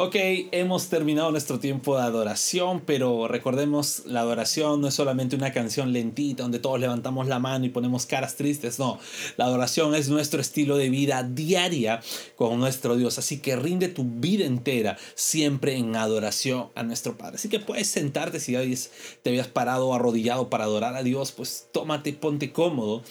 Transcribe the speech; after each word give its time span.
Ok, 0.00 0.14
hemos 0.52 0.90
terminado 0.90 1.32
nuestro 1.32 1.58
tiempo 1.58 1.96
de 1.96 2.04
adoración, 2.04 2.82
pero 2.86 3.26
recordemos, 3.26 4.04
la 4.06 4.20
adoración 4.20 4.80
no 4.80 4.86
es 4.86 4.94
solamente 4.94 5.34
una 5.34 5.52
canción 5.52 5.92
lentita 5.92 6.44
donde 6.44 6.60
todos 6.60 6.78
levantamos 6.78 7.26
la 7.26 7.40
mano 7.40 7.64
y 7.64 7.70
ponemos 7.70 8.06
caras 8.06 8.36
tristes, 8.36 8.78
no, 8.78 9.00
la 9.36 9.46
adoración 9.46 9.96
es 9.96 10.08
nuestro 10.08 10.40
estilo 10.40 10.76
de 10.76 10.88
vida 10.88 11.24
diaria 11.24 12.00
con 12.36 12.60
nuestro 12.60 12.96
Dios, 12.96 13.18
así 13.18 13.40
que 13.40 13.56
rinde 13.56 13.88
tu 13.88 14.04
vida 14.04 14.44
entera 14.44 14.96
siempre 15.16 15.74
en 15.74 15.96
adoración 15.96 16.68
a 16.76 16.84
nuestro 16.84 17.18
Padre. 17.18 17.34
Así 17.34 17.48
que 17.48 17.58
puedes 17.58 17.88
sentarte 17.88 18.38
si 18.38 18.52
te 19.22 19.30
habías 19.30 19.48
parado 19.48 19.92
arrodillado 19.94 20.48
para 20.48 20.62
adorar 20.62 20.94
a 20.94 21.02
Dios, 21.02 21.32
pues 21.32 21.70
tómate, 21.72 22.12
ponte 22.12 22.52
cómodo 22.52 23.02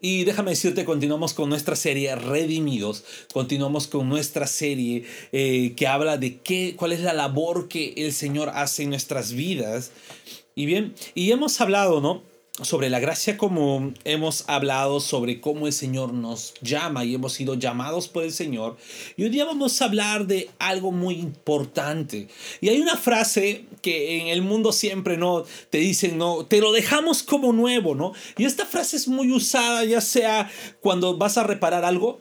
y 0.00 0.24
déjame 0.24 0.52
decirte, 0.52 0.84
continuamos 0.84 1.34
con 1.34 1.48
nuestra 1.48 1.74
serie 1.74 2.14
Redimidos, 2.14 3.04
continuamos 3.32 3.88
con 3.88 4.08
nuestra 4.08 4.46
serie 4.46 5.04
eh, 5.32 5.74
que 5.76 5.86
habla 5.88 6.16
de 6.18 6.38
qué, 6.38 6.74
cuál 6.76 6.92
es 6.92 7.00
la 7.00 7.12
labor 7.12 7.68
que 7.68 7.94
el 7.96 8.12
Señor 8.12 8.50
hace 8.54 8.84
en 8.84 8.90
nuestras 8.90 9.32
vidas. 9.32 9.90
Y 10.54 10.66
bien, 10.66 10.94
y 11.14 11.32
hemos 11.32 11.60
hablado, 11.60 12.00
¿no? 12.00 12.22
Sobre 12.62 12.90
la 12.90 12.98
gracia 12.98 13.36
común, 13.36 13.96
hemos 14.04 14.44
hablado 14.48 15.00
sobre 15.00 15.40
cómo 15.40 15.66
el 15.66 15.72
Señor 15.72 16.12
nos 16.12 16.54
llama 16.60 17.04
y 17.04 17.14
hemos 17.14 17.32
sido 17.32 17.54
llamados 17.54 18.08
por 18.08 18.24
el 18.24 18.32
Señor. 18.32 18.76
Y 19.16 19.24
hoy 19.24 19.30
día 19.30 19.44
vamos 19.44 19.80
a 19.80 19.84
hablar 19.84 20.26
de 20.26 20.50
algo 20.58 20.90
muy 20.90 21.14
importante. 21.16 22.28
Y 22.60 22.68
hay 22.68 22.80
una 22.80 22.96
frase 22.96 23.64
que 23.82 24.20
en 24.20 24.28
el 24.28 24.42
mundo 24.42 24.72
siempre 24.72 25.16
no 25.16 25.44
te 25.70 25.78
dicen, 25.78 26.18
no, 26.18 26.46
te 26.46 26.60
lo 26.60 26.72
dejamos 26.72 27.22
como 27.22 27.52
nuevo, 27.52 27.94
¿no? 27.94 28.12
Y 28.36 28.44
esta 28.44 28.66
frase 28.66 28.96
es 28.96 29.08
muy 29.08 29.32
usada 29.32 29.84
ya 29.84 30.00
sea 30.00 30.50
cuando 30.80 31.16
vas 31.16 31.38
a 31.38 31.44
reparar 31.44 31.84
algo, 31.84 32.20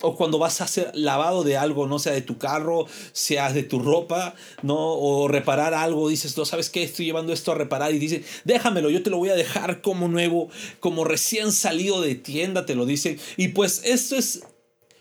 o 0.00 0.16
cuando 0.16 0.38
vas 0.38 0.60
a 0.60 0.64
hacer 0.64 0.92
lavado 0.94 1.42
de 1.42 1.56
algo, 1.56 1.88
no 1.88 1.98
sea 1.98 2.12
de 2.12 2.22
tu 2.22 2.38
carro, 2.38 2.86
sea 3.12 3.52
de 3.52 3.64
tu 3.64 3.80
ropa, 3.80 4.34
¿no? 4.62 4.76
O 4.76 5.26
reparar 5.26 5.74
algo, 5.74 6.08
dices, 6.08 6.36
no, 6.36 6.44
¿sabes 6.44 6.70
qué? 6.70 6.84
Estoy 6.84 7.06
llevando 7.06 7.32
esto 7.32 7.50
a 7.50 7.56
reparar 7.56 7.92
y 7.92 7.98
dice, 7.98 8.22
déjamelo, 8.44 8.90
yo 8.90 9.02
te 9.02 9.10
lo 9.10 9.18
voy 9.18 9.30
a 9.30 9.34
dejar 9.34 9.80
como 9.80 10.06
nuevo, 10.06 10.50
como 10.78 11.02
recién 11.02 11.50
salido 11.50 12.00
de 12.00 12.14
tienda, 12.14 12.64
te 12.64 12.76
lo 12.76 12.86
dicen. 12.86 13.18
Y 13.36 13.48
pues 13.48 13.82
esto 13.84 14.14
es 14.14 14.42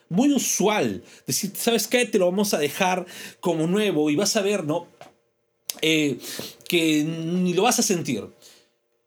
muy 0.09 0.33
usual, 0.33 1.03
decir, 1.27 1.51
¿sabes 1.55 1.87
qué? 1.87 2.05
Te 2.05 2.17
lo 2.17 2.25
vamos 2.25 2.55
a 2.55 2.57
dejar 2.57 3.05
como 3.39 3.67
nuevo 3.67 4.09
y 4.09 4.15
vas 4.15 4.35
a 4.35 4.41
ver, 4.41 4.63
¿no? 4.63 4.87
Eh, 5.81 6.17
que 6.67 7.03
ni 7.03 7.53
lo 7.53 7.63
vas 7.63 7.77
a 7.77 7.83
sentir. 7.83 8.25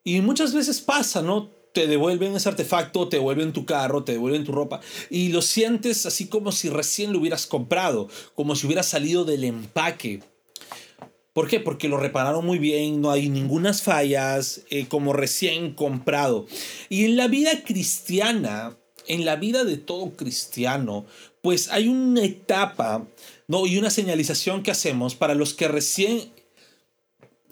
Y 0.05 0.21
muchas 0.21 0.55
veces 0.55 0.81
pasa, 0.81 1.21
¿no? 1.21 1.51
Te 1.73 1.87
devuelven 1.87 2.35
ese 2.35 2.49
artefacto, 2.49 3.09
te 3.09 3.17
devuelven 3.17 3.53
tu 3.53 3.65
carro, 3.65 4.05
te 4.05 4.13
devuelven 4.13 4.45
tu 4.45 4.53
ropa 4.53 4.81
y 5.09 5.29
lo 5.29 5.43
sientes 5.43 6.07
así 6.07 6.27
como 6.27 6.53
si 6.53 6.69
recién 6.69 7.13
lo 7.13 7.21
hubieras 7.21 7.47
comprado, 7.47 8.09
como 8.35 8.57
si 8.57 8.67
hubiera 8.67 8.83
salido 8.83 9.25
del 9.25 9.45
empaque. 9.45 10.23
¿Por 11.33 11.47
qué? 11.47 11.61
Porque 11.61 11.89
lo 11.89 11.97
repararon 11.97 12.45
muy 12.45 12.59
bien, 12.59 13.01
no 13.01 13.11
hay 13.11 13.29
ninguna 13.29 13.73
fallas, 13.73 14.63
eh, 14.69 14.87
como 14.89 15.13
recién 15.13 15.75
comprado. 15.75 16.47
Y 16.89 17.05
en 17.05 17.17
la 17.17 17.29
vida 17.29 17.63
cristiana, 17.65 18.77
en 19.07 19.25
la 19.25 19.37
vida 19.37 19.65
de 19.65 19.77
todo 19.77 20.11
cristiano, 20.17 21.07
pues 21.41 21.71
hay 21.71 21.89
una 21.89 22.25
etapa 22.25 23.07
¿no? 23.47 23.67
y 23.67 23.79
una 23.79 23.91
señalización 23.91 24.63
que 24.63 24.73
hacemos 24.73 25.15
para 25.15 25.35
los 25.35 25.55
que 25.55 25.69
recién 25.69 26.33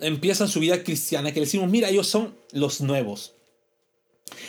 empiezan 0.00 0.48
su 0.48 0.60
vida 0.60 0.82
cristiana, 0.82 1.32
que 1.32 1.40
decimos, 1.40 1.70
mira, 1.70 1.88
ellos 1.88 2.08
son 2.08 2.36
los 2.52 2.80
nuevos. 2.80 3.34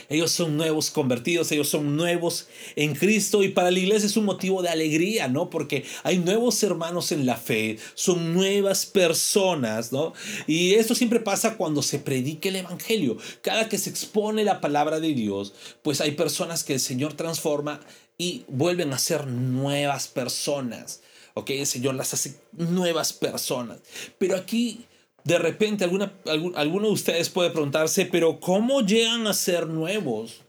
Ellos 0.09 0.31
son 0.31 0.57
nuevos 0.57 0.89
convertidos, 0.89 1.51
ellos 1.51 1.69
son 1.69 1.95
nuevos 1.95 2.47
en 2.75 2.95
Cristo 2.95 3.43
y 3.43 3.49
para 3.49 3.69
la 3.69 3.77
iglesia 3.77 4.07
es 4.07 4.17
un 4.17 4.25
motivo 4.25 4.63
de 4.63 4.69
alegría, 4.69 5.27
¿no? 5.27 5.51
Porque 5.51 5.85
hay 6.03 6.17
nuevos 6.17 6.61
hermanos 6.63 7.11
en 7.11 7.27
la 7.27 7.37
fe, 7.37 7.77
son 7.93 8.33
nuevas 8.33 8.87
personas, 8.87 9.91
¿no? 9.91 10.13
Y 10.47 10.73
esto 10.73 10.95
siempre 10.95 11.19
pasa 11.19 11.57
cuando 11.57 11.83
se 11.83 11.99
predica 11.99 12.49
el 12.49 12.55
Evangelio. 12.55 13.17
Cada 13.41 13.69
que 13.69 13.77
se 13.77 13.91
expone 13.91 14.43
la 14.43 14.61
palabra 14.61 14.99
de 14.99 15.13
Dios, 15.13 15.53
pues 15.83 16.01
hay 16.01 16.11
personas 16.11 16.63
que 16.63 16.73
el 16.73 16.79
Señor 16.79 17.13
transforma 17.13 17.79
y 18.17 18.45
vuelven 18.47 18.93
a 18.93 18.99
ser 18.99 19.27
nuevas 19.27 20.07
personas. 20.07 21.01
¿Ok? 21.35 21.51
El 21.51 21.67
Señor 21.67 21.95
las 21.95 22.13
hace 22.13 22.35
nuevas 22.51 23.13
personas. 23.13 23.79
Pero 24.17 24.35
aquí 24.35 24.85
de 25.29 25.37
repente 25.37 25.83
alguno 25.83 26.87
de 26.87 26.93
ustedes 26.93 27.29
puede 27.29 27.51
preguntarse, 27.51 28.07
pero 28.07 28.39
¿cómo 28.39 28.81
llegan 28.81 29.27
a 29.27 29.33
ser 29.33 29.67
nuevos? 29.67 30.41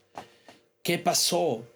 ¿Qué 0.82 0.98
pasó? 0.98 1.66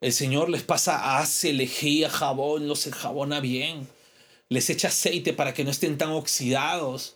El 0.00 0.14
Señor 0.14 0.48
les 0.48 0.62
pasa 0.62 1.18
hace, 1.18 1.52
lejía, 1.52 2.08
jabón, 2.08 2.66
los 2.66 2.86
enjabona 2.86 3.40
bien. 3.40 3.86
Les 4.48 4.70
echa 4.70 4.88
aceite 4.88 5.34
para 5.34 5.52
que 5.52 5.64
no 5.64 5.70
estén 5.70 5.98
tan 5.98 6.12
oxidados. 6.12 7.14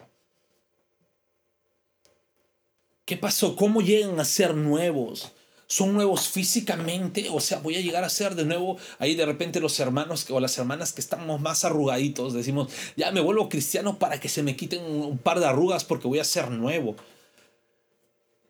¿Qué 3.07 3.17
pasó? 3.17 3.57
¿Cómo 3.57 3.81
llegan 3.81 4.21
a 4.21 4.27
ser 4.27 4.55
nuevos? 4.55 5.33
Son 5.69 5.93
nuevos 5.93 6.29
físicamente, 6.29 7.29
o 7.31 7.41
sea, 7.41 7.59
voy 7.59 7.77
a 7.77 7.83
llegar 7.83 8.03
a 8.03 8.09
ser 8.09 8.35
de 8.35 8.47
nuevo 8.47 8.79
ahí 8.99 9.15
de 9.15 9.27
repente 9.27 9.61
los 9.61 9.79
hermanos 9.79 10.29
o 10.31 10.41
las 10.41 10.57
hermanas 10.57 10.95
que 10.95 11.03
estamos 11.03 11.43
más 11.43 11.63
arrugaditos, 11.65 12.33
decimos, 12.33 12.73
ya 12.97 13.13
me 13.13 13.21
vuelvo 13.21 13.51
cristiano 13.51 13.99
para 13.99 14.19
que 14.19 14.31
se 14.31 14.43
me 14.43 14.57
quiten 14.57 14.83
un 14.83 15.19
par 15.19 15.41
de 15.41 15.47
arrugas 15.47 15.85
porque 15.85 16.09
voy 16.09 16.21
a 16.21 16.25
ser 16.25 16.51
nuevo. 16.51 16.97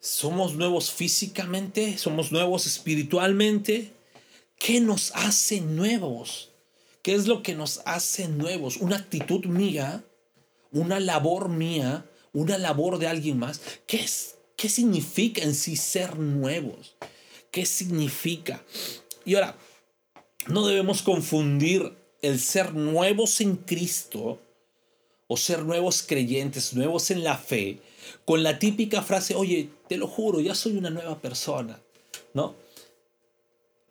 Somos 0.00 0.54
nuevos 0.54 0.92
físicamente, 0.92 1.98
somos 1.98 2.30
nuevos 2.30 2.66
espiritualmente. 2.66 3.90
¿Qué 4.56 4.80
nos 4.80 5.10
hace 5.16 5.60
nuevos? 5.60 6.50
¿Qué 7.02 7.14
es 7.14 7.26
lo 7.26 7.42
que 7.42 7.56
nos 7.56 7.82
hace 7.84 8.28
nuevos? 8.28 8.76
Una 8.76 8.96
actitud 8.96 9.44
mía, 9.46 10.04
una 10.70 11.00
labor 11.00 11.48
mía, 11.48 12.06
una 12.32 12.58
labor 12.58 12.98
de 12.98 13.08
alguien 13.08 13.40
más. 13.40 13.60
¿Qué 13.88 14.02
es? 14.02 14.37
¿Qué 14.58 14.68
significa 14.68 15.42
en 15.42 15.54
sí 15.54 15.76
ser 15.76 16.18
nuevos? 16.18 16.96
¿Qué 17.52 17.64
significa? 17.64 18.64
Y 19.24 19.36
ahora, 19.36 19.56
no 20.48 20.66
debemos 20.66 21.02
confundir 21.02 21.94
el 22.22 22.40
ser 22.40 22.74
nuevos 22.74 23.40
en 23.40 23.54
Cristo 23.54 24.40
o 25.28 25.36
ser 25.36 25.62
nuevos 25.62 26.02
creyentes, 26.02 26.74
nuevos 26.74 27.12
en 27.12 27.22
la 27.22 27.38
fe, 27.38 27.78
con 28.24 28.42
la 28.42 28.58
típica 28.58 29.00
frase, 29.00 29.36
oye, 29.36 29.68
te 29.88 29.96
lo 29.96 30.08
juro, 30.08 30.40
ya 30.40 30.56
soy 30.56 30.76
una 30.76 30.90
nueva 30.90 31.20
persona, 31.20 31.80
¿no? 32.34 32.56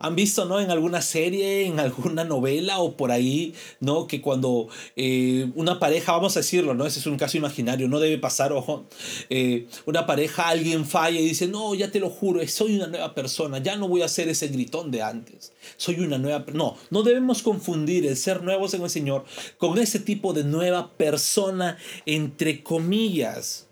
Han 0.00 0.14
visto, 0.14 0.44
¿no? 0.44 0.60
En 0.60 0.70
alguna 0.70 1.02
serie, 1.02 1.66
en 1.66 1.80
alguna 1.80 2.24
novela 2.24 2.78
o 2.78 2.96
por 2.96 3.10
ahí, 3.10 3.54
¿no? 3.80 4.06
Que 4.06 4.20
cuando 4.20 4.68
eh, 4.94 5.50
una 5.56 5.80
pareja, 5.80 6.12
vamos 6.12 6.36
a 6.36 6.40
decirlo, 6.40 6.74
¿no? 6.74 6.86
Ese 6.86 7.00
es 7.00 7.06
un 7.06 7.16
caso 7.16 7.36
imaginario, 7.36 7.88
no 7.88 7.98
debe 7.98 8.18
pasar, 8.18 8.52
ojo. 8.52 8.86
Eh, 9.28 9.66
una 9.86 10.06
pareja, 10.06 10.48
alguien 10.48 10.86
falla 10.86 11.20
y 11.20 11.24
dice, 11.24 11.48
no, 11.48 11.74
ya 11.74 11.90
te 11.90 11.98
lo 11.98 12.10
juro, 12.10 12.46
soy 12.46 12.76
una 12.76 12.86
nueva 12.86 13.14
persona, 13.14 13.58
ya 13.58 13.76
no 13.76 13.88
voy 13.88 14.02
a 14.02 14.08
ser 14.08 14.28
ese 14.28 14.48
gritón 14.48 14.90
de 14.90 15.02
antes, 15.02 15.52
soy 15.76 15.98
una 16.00 16.18
nueva... 16.18 16.44
No, 16.52 16.76
no 16.90 17.02
debemos 17.02 17.42
confundir 17.42 18.06
el 18.06 18.16
ser 18.16 18.42
nuevos 18.42 18.74
en 18.74 18.82
el 18.82 18.90
Señor 18.90 19.24
con 19.58 19.78
ese 19.78 19.98
tipo 19.98 20.32
de 20.32 20.44
nueva 20.44 20.92
persona, 20.92 21.76
entre 22.06 22.62
comillas. 22.62 23.66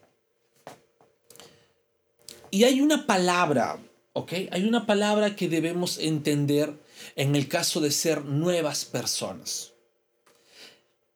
Y 2.51 2.65
hay 2.65 2.81
una 2.81 3.07
palabra 3.07 3.79
Hay 4.51 4.65
una 4.65 4.87
palabra 4.87 5.37
que 5.37 5.49
debemos 5.49 5.99
entender 5.99 6.73
en 7.17 7.37
el 7.37 7.49
caso 7.49 7.81
de 7.81 7.91
ser 7.91 8.25
nuevas 8.25 8.87
personas. 8.87 9.73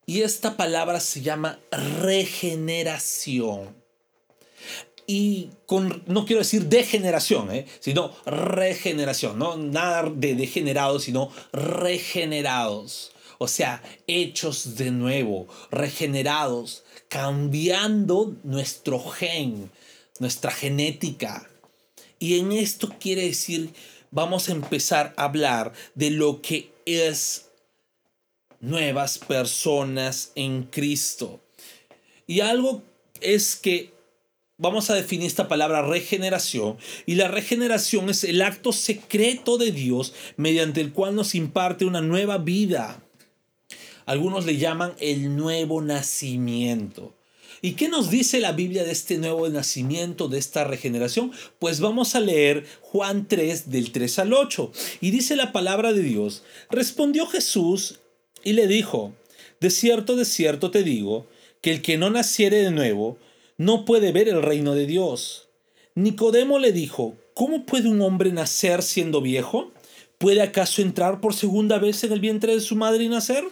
Y 0.05 0.21
esta 0.21 0.55
palabra 0.55 0.99
se 0.99 1.21
llama 1.21 1.59
regeneración. 1.71 3.75
Y 5.07 5.49
con, 5.65 6.03
no 6.05 6.25
quiero 6.25 6.41
decir 6.41 6.65
degeneración, 6.65 7.51
¿eh? 7.51 7.65
sino 7.79 8.13
regeneración. 8.25 9.39
No 9.39 9.57
nada 9.57 10.07
de 10.09 10.35
degenerados, 10.35 11.05
sino 11.05 11.31
regenerados. 11.51 13.13
O 13.39 13.47
sea, 13.47 13.81
hechos 14.05 14.75
de 14.75 14.91
nuevo, 14.91 15.47
regenerados, 15.71 16.83
cambiando 17.07 18.35
nuestro 18.43 18.99
gen, 18.99 19.71
nuestra 20.19 20.51
genética 20.51 21.50
y 22.21 22.37
en 22.37 22.51
esto 22.51 22.93
quiere 22.99 23.23
decir, 23.23 23.73
vamos 24.11 24.47
a 24.47 24.51
empezar 24.51 25.11
a 25.17 25.23
hablar 25.23 25.73
de 25.95 26.11
lo 26.11 26.39
que 26.39 26.71
es 26.85 27.49
nuevas 28.59 29.17
personas 29.17 30.31
en 30.35 30.61
Cristo. 30.61 31.41
Y 32.27 32.41
algo 32.41 32.83
es 33.21 33.55
que 33.55 33.91
vamos 34.59 34.91
a 34.91 34.93
definir 34.93 35.25
esta 35.25 35.47
palabra 35.47 35.81
regeneración. 35.81 36.77
Y 37.07 37.15
la 37.15 37.27
regeneración 37.27 38.11
es 38.11 38.23
el 38.23 38.43
acto 38.43 38.71
secreto 38.71 39.57
de 39.57 39.71
Dios 39.71 40.13
mediante 40.37 40.79
el 40.79 40.93
cual 40.93 41.15
nos 41.15 41.33
imparte 41.33 41.85
una 41.85 42.01
nueva 42.01 42.37
vida. 42.37 43.01
Algunos 44.05 44.45
le 44.45 44.57
llaman 44.57 44.93
el 44.99 45.35
nuevo 45.35 45.81
nacimiento. 45.81 47.15
¿Y 47.63 47.73
qué 47.73 47.89
nos 47.89 48.09
dice 48.09 48.39
la 48.39 48.53
Biblia 48.53 48.83
de 48.83 48.91
este 48.91 49.19
nuevo 49.19 49.47
nacimiento, 49.47 50.27
de 50.27 50.39
esta 50.39 50.63
regeneración? 50.63 51.31
Pues 51.59 51.79
vamos 51.79 52.15
a 52.15 52.19
leer 52.19 52.65
Juan 52.81 53.27
3 53.27 53.69
del 53.69 53.91
3 53.91 54.19
al 54.19 54.33
8. 54.33 54.71
Y 54.99 55.11
dice 55.11 55.35
la 55.35 55.51
palabra 55.51 55.93
de 55.93 56.01
Dios, 56.01 56.41
respondió 56.71 57.27
Jesús 57.27 57.99
y 58.43 58.53
le 58.53 58.65
dijo, 58.65 59.13
de 59.59 59.69
cierto, 59.69 60.15
de 60.15 60.25
cierto 60.25 60.71
te 60.71 60.81
digo, 60.81 61.27
que 61.61 61.71
el 61.71 61.83
que 61.83 61.99
no 61.99 62.09
naciere 62.09 62.57
de 62.63 62.71
nuevo, 62.71 63.19
no 63.57 63.85
puede 63.85 64.11
ver 64.11 64.27
el 64.27 64.41
reino 64.41 64.73
de 64.73 64.87
Dios. 64.87 65.47
Nicodemo 65.93 66.57
le 66.57 66.71
dijo, 66.71 67.15
¿cómo 67.35 67.67
puede 67.67 67.89
un 67.89 68.01
hombre 68.01 68.31
nacer 68.31 68.81
siendo 68.81 69.21
viejo? 69.21 69.71
¿Puede 70.17 70.41
acaso 70.41 70.81
entrar 70.81 71.21
por 71.21 71.35
segunda 71.35 71.77
vez 71.77 72.03
en 72.03 72.11
el 72.11 72.21
vientre 72.21 72.55
de 72.55 72.61
su 72.61 72.75
madre 72.75 73.03
y 73.03 73.09
nacer? 73.09 73.43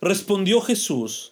Respondió 0.00 0.60
Jesús, 0.60 1.31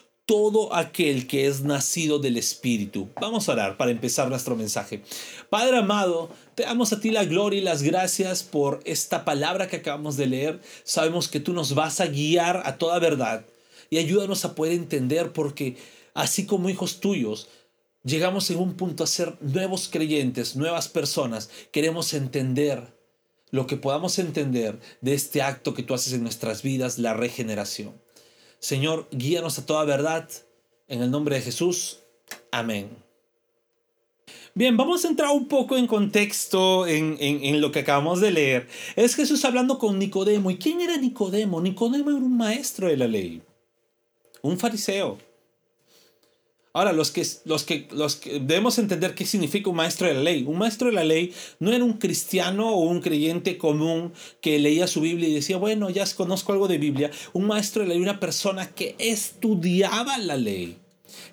todo 0.25 0.73
aquel 0.73 1.27
que 1.27 1.47
es 1.47 1.61
nacido 1.61 2.19
del 2.19 2.37
Espíritu. 2.37 3.09
Vamos 3.19 3.49
a 3.49 3.53
orar 3.53 3.77
para 3.77 3.91
empezar 3.91 4.29
nuestro 4.29 4.55
mensaje. 4.55 5.03
Padre 5.49 5.77
amado, 5.77 6.29
te 6.55 6.63
damos 6.63 6.93
a 6.93 6.99
ti 6.99 7.11
la 7.11 7.25
gloria 7.25 7.59
y 7.59 7.63
las 7.63 7.83
gracias 7.83 8.43
por 8.43 8.79
esta 8.85 9.25
palabra 9.25 9.67
que 9.67 9.77
acabamos 9.77 10.17
de 10.17 10.27
leer. 10.27 10.61
Sabemos 10.83 11.27
que 11.27 11.39
tú 11.39 11.53
nos 11.53 11.75
vas 11.75 11.99
a 11.99 12.07
guiar 12.07 12.61
a 12.65 12.77
toda 12.77 12.99
verdad 12.99 13.45
y 13.89 13.97
ayúdanos 13.97 14.45
a 14.45 14.55
poder 14.55 14.73
entender 14.73 15.33
porque 15.33 15.75
así 16.13 16.45
como 16.45 16.69
hijos 16.69 16.99
tuyos, 16.99 17.49
llegamos 18.03 18.49
en 18.49 18.59
un 18.59 18.75
punto 18.75 19.03
a 19.03 19.07
ser 19.07 19.37
nuevos 19.41 19.89
creyentes, 19.89 20.55
nuevas 20.55 20.87
personas. 20.87 21.49
Queremos 21.71 22.13
entender 22.13 22.95
lo 23.49 23.67
que 23.67 23.75
podamos 23.75 24.17
entender 24.17 24.79
de 25.01 25.13
este 25.13 25.41
acto 25.41 25.73
que 25.73 25.83
tú 25.83 25.93
haces 25.93 26.13
en 26.13 26.23
nuestras 26.23 26.63
vidas, 26.63 26.97
la 26.97 27.13
regeneración. 27.13 27.93
Señor, 28.61 29.07
guíanos 29.11 29.57
a 29.57 29.65
toda 29.65 29.83
verdad. 29.85 30.29
En 30.87 31.01
el 31.01 31.09
nombre 31.09 31.35
de 31.35 31.41
Jesús. 31.41 31.99
Amén. 32.51 32.89
Bien, 34.53 34.77
vamos 34.77 35.03
a 35.03 35.07
entrar 35.07 35.31
un 35.31 35.47
poco 35.47 35.77
en 35.77 35.87
contexto 35.87 36.85
en, 36.85 37.17
en, 37.19 37.59
lo 37.59 37.71
que 37.71 37.79
acabamos 37.79 38.21
de 38.21 38.31
leer. 38.31 38.67
Es 38.95 39.15
Jesús 39.15 39.43
hablando 39.45 39.79
con 39.79 39.97
Nicodemo. 39.97 40.51
¿Y 40.51 40.57
quién 40.57 40.79
era 40.79 40.97
Nicodemo? 40.97 41.59
Nicodemo 41.59 42.09
era 42.09 42.19
un 42.19 42.37
maestro 42.37 42.87
de 42.87 42.97
la 42.97 43.07
ley, 43.07 43.41
un 44.41 44.59
fariseo. 44.59 45.17
Ahora, 46.73 46.93
los 46.93 47.11
que, 47.11 47.27
los, 47.43 47.63
que, 47.63 47.87
los 47.91 48.15
que 48.15 48.39
debemos 48.39 48.77
entender 48.77 49.13
qué 49.13 49.25
significa 49.25 49.69
un 49.69 49.75
maestro 49.75 50.07
de 50.07 50.13
la 50.13 50.21
ley. 50.21 50.45
Un 50.47 50.57
maestro 50.57 50.87
de 50.87 50.93
la 50.93 51.03
ley 51.03 51.33
no 51.59 51.73
era 51.73 51.83
un 51.83 51.93
cristiano 51.93 52.69
o 52.69 52.79
un 52.89 53.01
creyente 53.01 53.57
común 53.57 54.13
que 54.39 54.57
leía 54.57 54.87
su 54.87 55.01
Biblia 55.01 55.27
y 55.27 55.33
decía, 55.33 55.57
bueno, 55.57 55.89
ya 55.89 56.05
conozco 56.15 56.53
algo 56.53 56.69
de 56.69 56.77
Biblia. 56.77 57.11
Un 57.33 57.47
maestro 57.47 57.81
de 57.81 57.89
la 57.89 57.93
ley, 57.95 58.01
una 58.01 58.21
persona 58.21 58.69
que 58.69 58.95
estudiaba 58.99 60.17
la 60.17 60.37
ley, 60.37 60.77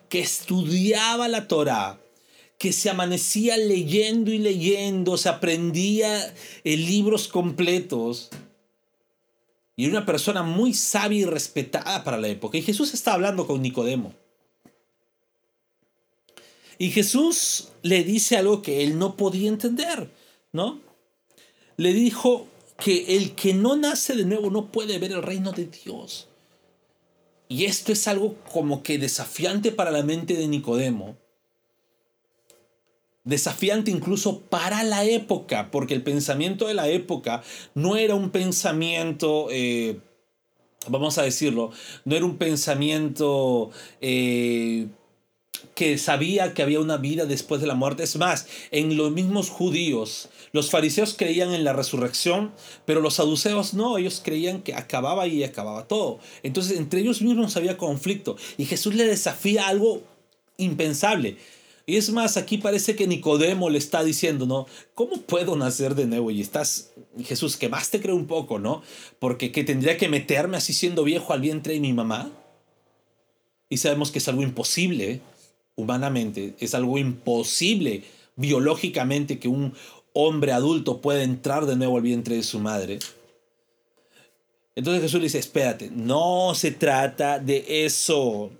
que 0.08 0.18
estudiaba 0.18 1.28
la 1.28 1.46
Torah, 1.46 2.00
que 2.58 2.72
se 2.72 2.90
amanecía 2.90 3.56
leyendo 3.56 4.32
y 4.32 4.38
leyendo, 4.38 5.16
se 5.16 5.28
aprendía 5.28 6.34
libros 6.64 7.28
completos. 7.28 8.30
Y 9.76 9.84
era 9.84 9.98
una 9.98 10.06
persona 10.06 10.42
muy 10.42 10.74
sabia 10.74 11.20
y 11.20 11.24
respetada 11.24 12.02
para 12.02 12.16
la 12.18 12.26
época. 12.26 12.58
Y 12.58 12.62
Jesús 12.62 12.92
está 12.92 13.12
hablando 13.12 13.46
con 13.46 13.62
Nicodemo. 13.62 14.12
Y 16.78 16.90
Jesús 16.90 17.68
le 17.82 18.04
dice 18.04 18.36
algo 18.36 18.62
que 18.62 18.84
él 18.84 18.98
no 18.98 19.16
podía 19.16 19.48
entender, 19.48 20.10
¿no? 20.52 20.80
Le 21.76 21.92
dijo 21.92 22.46
que 22.78 23.16
el 23.16 23.34
que 23.34 23.52
no 23.52 23.76
nace 23.76 24.14
de 24.14 24.24
nuevo 24.24 24.50
no 24.50 24.70
puede 24.70 24.98
ver 24.98 25.10
el 25.10 25.22
reino 25.22 25.50
de 25.50 25.66
Dios. 25.66 26.28
Y 27.48 27.64
esto 27.64 27.92
es 27.92 28.06
algo 28.06 28.36
como 28.52 28.82
que 28.82 28.98
desafiante 28.98 29.72
para 29.72 29.90
la 29.90 30.02
mente 30.02 30.34
de 30.34 30.46
Nicodemo. 30.46 31.16
Desafiante 33.24 33.90
incluso 33.90 34.40
para 34.42 34.84
la 34.84 35.04
época, 35.04 35.70
porque 35.70 35.94
el 35.94 36.02
pensamiento 36.02 36.68
de 36.68 36.74
la 36.74 36.88
época 36.88 37.42
no 37.74 37.96
era 37.96 38.14
un 38.14 38.30
pensamiento, 38.30 39.48
eh, 39.50 39.98
vamos 40.86 41.18
a 41.18 41.22
decirlo, 41.22 41.70
no 42.04 42.16
era 42.16 42.24
un 42.24 42.38
pensamiento 42.38 43.70
eh, 44.00 44.88
que 45.74 45.98
sabía 45.98 46.54
que 46.54 46.62
había 46.62 46.80
una 46.80 46.96
vida 46.96 47.26
después 47.26 47.60
de 47.60 47.66
la 47.66 47.74
muerte. 47.74 48.02
Es 48.02 48.16
más, 48.16 48.46
en 48.70 48.96
los 48.96 49.12
mismos 49.12 49.50
judíos, 49.50 50.28
los 50.52 50.70
fariseos 50.70 51.14
creían 51.16 51.52
en 51.52 51.64
la 51.64 51.72
resurrección, 51.72 52.52
pero 52.84 53.00
los 53.00 53.14
saduceos 53.14 53.74
no, 53.74 53.98
ellos 53.98 54.20
creían 54.24 54.62
que 54.62 54.74
acababa 54.74 55.26
y 55.26 55.44
acababa 55.44 55.86
todo. 55.86 56.18
Entonces, 56.42 56.78
entre 56.78 57.00
ellos 57.00 57.22
mismos 57.22 57.56
había 57.56 57.76
conflicto 57.76 58.36
y 58.56 58.64
Jesús 58.64 58.94
le 58.94 59.04
desafía 59.04 59.68
algo 59.68 60.02
impensable. 60.56 61.36
Y 61.88 61.96
es 61.96 62.10
más, 62.10 62.36
aquí 62.36 62.58
parece 62.58 62.96
que 62.96 63.06
Nicodemo 63.06 63.70
le 63.70 63.78
está 63.78 64.04
diciendo, 64.04 64.44
¿no? 64.44 64.66
¿Cómo 64.94 65.22
puedo 65.22 65.56
nacer 65.56 65.94
de 65.94 66.04
nuevo? 66.04 66.30
Y 66.30 66.42
estás, 66.42 66.90
Jesús, 67.24 67.56
que 67.56 67.70
más 67.70 67.88
te 67.88 67.98
creo 67.98 68.14
un 68.14 68.26
poco, 68.26 68.58
¿no? 68.58 68.82
Porque 69.18 69.52
que 69.52 69.64
tendría 69.64 69.96
que 69.96 70.06
meterme 70.10 70.58
así 70.58 70.74
siendo 70.74 71.02
viejo 71.02 71.32
al 71.32 71.40
vientre 71.40 71.72
de 71.72 71.80
mi 71.80 71.94
mamá. 71.94 72.30
Y 73.70 73.78
sabemos 73.78 74.10
que 74.10 74.18
es 74.18 74.28
algo 74.28 74.42
imposible 74.42 75.22
humanamente, 75.78 76.54
es 76.58 76.74
algo 76.74 76.98
imposible 76.98 78.02
biológicamente 78.36 79.38
que 79.38 79.48
un 79.48 79.72
hombre 80.12 80.52
adulto 80.52 81.00
pueda 81.00 81.22
entrar 81.22 81.66
de 81.66 81.76
nuevo 81.76 81.96
al 81.96 82.02
vientre 82.02 82.34
de 82.34 82.42
su 82.42 82.58
madre. 82.58 82.98
Entonces 84.74 85.02
Jesús 85.02 85.20
le 85.20 85.24
dice, 85.24 85.38
espérate, 85.38 85.90
no 85.90 86.52
se 86.54 86.72
trata 86.72 87.38
de 87.38 87.86
eso. 87.86 88.50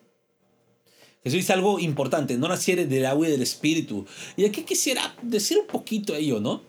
Jesús 1.24 1.40
dice 1.40 1.52
algo 1.52 1.80
importante, 1.80 2.38
no 2.38 2.48
naciere 2.48 2.86
del 2.86 3.06
agua 3.06 3.28
y 3.28 3.32
del 3.32 3.42
espíritu. 3.42 4.06
Y 4.36 4.44
aquí 4.44 4.62
quisiera 4.62 5.16
decir 5.20 5.58
un 5.58 5.66
poquito 5.66 6.14
ello, 6.14 6.40
¿no? 6.40 6.62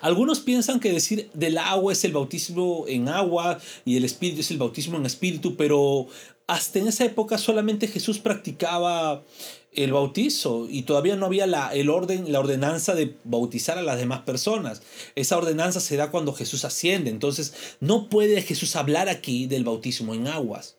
Algunos 0.00 0.40
piensan 0.40 0.80
que 0.80 0.92
decir 0.92 1.30
del 1.34 1.58
agua 1.58 1.92
es 1.92 2.04
el 2.04 2.12
bautismo 2.12 2.84
en 2.88 3.08
agua 3.08 3.58
y 3.84 3.96
el 3.96 4.04
espíritu 4.04 4.40
es 4.40 4.50
el 4.50 4.58
bautismo 4.58 4.96
en 4.98 5.06
espíritu, 5.06 5.56
pero 5.56 6.06
hasta 6.46 6.78
en 6.78 6.88
esa 6.88 7.04
época 7.04 7.38
solamente 7.38 7.88
Jesús 7.88 8.18
practicaba 8.18 9.24
el 9.72 9.92
bautizo 9.92 10.66
y 10.68 10.82
todavía 10.82 11.16
no 11.16 11.26
había 11.26 11.46
la, 11.46 11.74
el 11.74 11.90
orden, 11.90 12.32
la 12.32 12.40
ordenanza 12.40 12.94
de 12.94 13.16
bautizar 13.24 13.78
a 13.78 13.82
las 13.82 13.98
demás 13.98 14.20
personas. 14.20 14.82
Esa 15.16 15.36
ordenanza 15.36 15.80
se 15.80 15.96
da 15.96 16.10
cuando 16.10 16.32
Jesús 16.32 16.64
asciende. 16.64 17.10
Entonces 17.10 17.54
no 17.80 18.08
puede 18.08 18.40
Jesús 18.42 18.74
hablar 18.76 19.08
aquí 19.08 19.46
del 19.46 19.64
bautismo 19.64 20.14
en 20.14 20.28
aguas. 20.28 20.76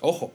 Ojo. 0.00 0.32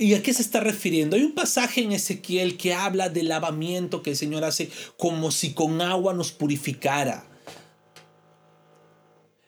¿Y 0.00 0.14
a 0.14 0.22
qué 0.22 0.32
se 0.32 0.40
está 0.40 0.60
refiriendo? 0.60 1.14
Hay 1.14 1.24
un 1.24 1.34
pasaje 1.34 1.82
en 1.82 1.92
Ezequiel 1.92 2.56
que 2.56 2.72
habla 2.72 3.10
del 3.10 3.28
lavamiento 3.28 4.02
que 4.02 4.08
el 4.08 4.16
Señor 4.16 4.44
hace 4.44 4.70
como 4.96 5.30
si 5.30 5.52
con 5.52 5.82
agua 5.82 6.14
nos 6.14 6.32
purificara. 6.32 7.28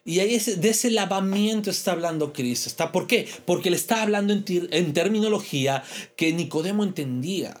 Y 0.05 0.19
ahí 0.19 0.37
de 0.37 0.69
ese 0.69 0.91
lavamiento 0.91 1.71
está 1.71 1.93
hablando 1.93 2.33
Cristo. 2.33 2.69
¿Está? 2.69 2.91
¿Por 2.91 3.07
qué? 3.07 3.27
Porque 3.47 3.71
le 3.71 3.75
está 3.77 4.03
hablando 4.03 4.31
en, 4.31 4.45
en 4.47 4.93
terminología 4.93 5.83
que 6.15 6.31
Nicodemo 6.33 6.83
entendía. 6.83 7.59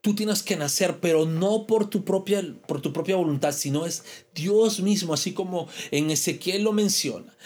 Tú 0.00 0.14
tienes 0.14 0.42
que 0.42 0.56
nacer, 0.56 1.00
pero 1.00 1.26
no 1.26 1.66
por 1.66 1.90
tu, 1.90 2.06
propia, 2.06 2.42
por 2.66 2.80
tu 2.80 2.94
propia 2.94 3.16
voluntad, 3.16 3.52
sino 3.52 3.84
es 3.84 4.04
Dios 4.34 4.80
mismo, 4.80 5.12
así 5.12 5.34
como 5.34 5.68
en 5.90 6.10
Ezequiel 6.10 6.62
lo 6.62 6.72
menciona, 6.72 7.36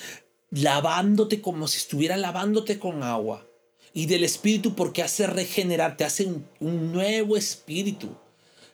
lavándote 0.50 1.40
como 1.40 1.66
si 1.66 1.78
estuviera 1.78 2.16
lavándote 2.16 2.78
con 2.78 3.02
agua. 3.02 3.48
Y 3.94 4.06
del 4.06 4.24
espíritu 4.24 4.74
porque 4.74 5.02
hace 5.02 5.26
regenerar, 5.26 5.96
te 5.96 6.04
hace 6.04 6.26
un, 6.60 6.92
nuevo 6.92 7.36
espíritu. 7.36 8.10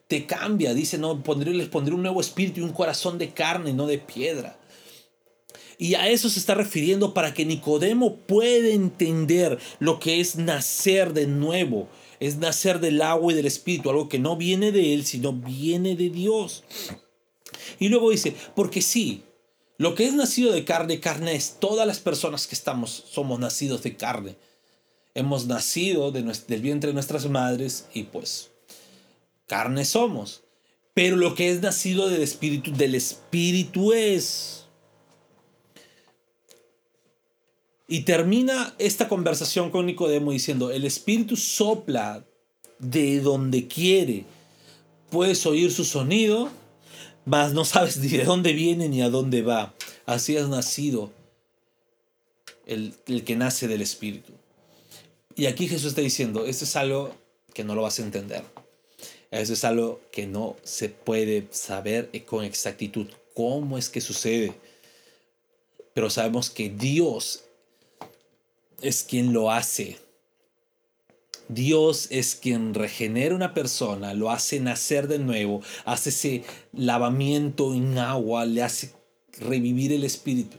Te 0.09 0.27
cambia, 0.27 0.75
dice, 0.75 0.99
no, 0.99 1.23
pondré, 1.23 1.55
les 1.55 1.69
pondré 1.69 1.95
un 1.95 2.03
nuevo 2.03 2.21
espíritu 2.21 2.61
y 2.61 2.65
un 2.65 2.73
corazón 2.73 3.19
de 3.19 3.31
carne, 3.31 3.73
no 3.73 3.87
de 3.87 3.99
piedra. 3.99 4.59
Y 5.79 5.95
a 5.95 6.09
eso 6.09 6.29
se 6.29 6.41
está 6.41 6.55
refiriendo 6.55 7.15
para 7.15 7.33
que 7.33 7.45
Nicodemo 7.45 8.17
pueda 8.17 8.69
entender 8.71 9.59
lo 9.79 10.01
que 10.01 10.21
es 10.21 10.35
nacer 10.35 11.13
de 11.13 11.27
nuevo 11.29 11.89
es 12.21 12.37
nacer 12.37 12.81
del 12.81 13.01
agua 13.01 13.33
y 13.33 13.37
del 13.37 13.47
espíritu, 13.47 13.89
algo 13.89 14.09
que 14.09 14.19
no 14.19 14.37
viene 14.37 14.71
de 14.71 14.95
Él, 14.95 15.07
sino 15.07 15.33
viene 15.33 15.97
de 15.97 16.11
Dios. 16.11 16.63
Y 17.79 17.89
luego 17.89 18.11
dice, 18.11 18.37
porque 18.55 18.83
sí, 18.83 19.25
lo 19.79 19.95
que 19.95 20.05
es 20.05 20.13
nacido 20.13 20.53
de 20.53 20.67
carne, 20.67 21.01
carne 21.01 21.35
es 21.35 21.57
todas 21.59 21.87
las 21.87 21.99
personas 21.99 22.47
que 22.47 22.55
estamos, 22.55 23.05
somos 23.11 23.41
nacidos 23.41 23.83
de 23.83 23.97
carne. 23.97 24.37
Hemos 25.15 25.47
nacido 25.47 26.13
de 26.13 26.23
del 26.23 26.61
vientre 26.61 26.89
de 26.89 26.95
nuestras 26.95 27.29
madres 27.29 27.87
y 27.95 28.05
pues 28.05 28.51
carne 29.47 29.85
somos. 29.85 30.43
Pero 30.95 31.17
lo 31.17 31.35
que 31.35 31.51
es 31.51 31.61
nacido 31.61 32.09
del 32.09 32.23
espíritu, 32.23 32.73
del 32.73 32.95
espíritu 32.95 33.93
es. 33.93 34.67
Y 37.89 38.03
termina 38.03 38.75
esta 38.79 39.09
conversación 39.09 39.71
con 39.71 39.87
Nicodemo 39.87 40.31
diciendo, 40.31 40.71
el 40.71 40.85
Espíritu 40.85 41.35
sopla 41.37 42.25
de 42.79 43.21
donde 43.21 43.67
quiere. 43.67 44.27
Puedes 45.11 45.45
oír 45.45 45.73
su 45.73 45.85
sonido, 45.85 46.51
mas 47.25 47.53
no 47.53 47.65
sabes 47.65 47.97
ni 47.97 48.09
de 48.09 48.25
dónde 48.25 48.53
viene 48.53 48.89
ni 48.89 49.03
a 49.03 49.11
dónde 49.11 49.43
va. 49.43 49.75
Así 50.07 50.37
has 50.37 50.49
nacido 50.49 51.11
el, 52.67 52.95
el 53.07 53.25
que 53.25 53.35
nace 53.35 53.67
del 53.67 53.83
Espíritu. 53.83 54.33
Y 55.41 55.47
aquí 55.47 55.69
Jesús 55.69 55.87
está 55.87 56.03
diciendo, 56.03 56.45
esto 56.45 56.65
es 56.65 56.77
algo 56.77 57.15
que 57.55 57.65
no 57.65 57.75
lo 57.75 57.81
vas 57.81 57.99
a 57.99 58.03
entender. 58.03 58.45
Eso 59.31 59.55
es 59.55 59.65
algo 59.65 60.03
que 60.13 60.27
no 60.27 60.59
se 60.65 60.91
puede 60.91 61.49
saber 61.51 62.11
con 62.27 62.45
exactitud 62.45 63.07
cómo 63.33 63.79
es 63.79 63.89
que 63.89 64.03
sucede. 64.03 64.53
Pero 65.95 66.11
sabemos 66.11 66.51
que 66.51 66.69
Dios 66.69 67.45
es 68.83 69.03
quien 69.03 69.33
lo 69.33 69.51
hace. 69.51 69.97
Dios 71.49 72.09
es 72.11 72.37
quien 72.37 72.75
regenera 72.75 73.35
una 73.35 73.55
persona, 73.55 74.13
lo 74.13 74.31
hace 74.31 74.61
nacer 74.61 75.09
de 75.09 75.21
nuevo, 75.21 75.63
hace 75.87 76.11
ese 76.11 76.45
lavamiento 76.75 77.73
en 77.73 77.97
agua, 77.97 78.45
le 78.45 78.63
hace 78.63 78.93
revivir 79.39 79.91
el 79.95 80.05
espíritu. 80.05 80.59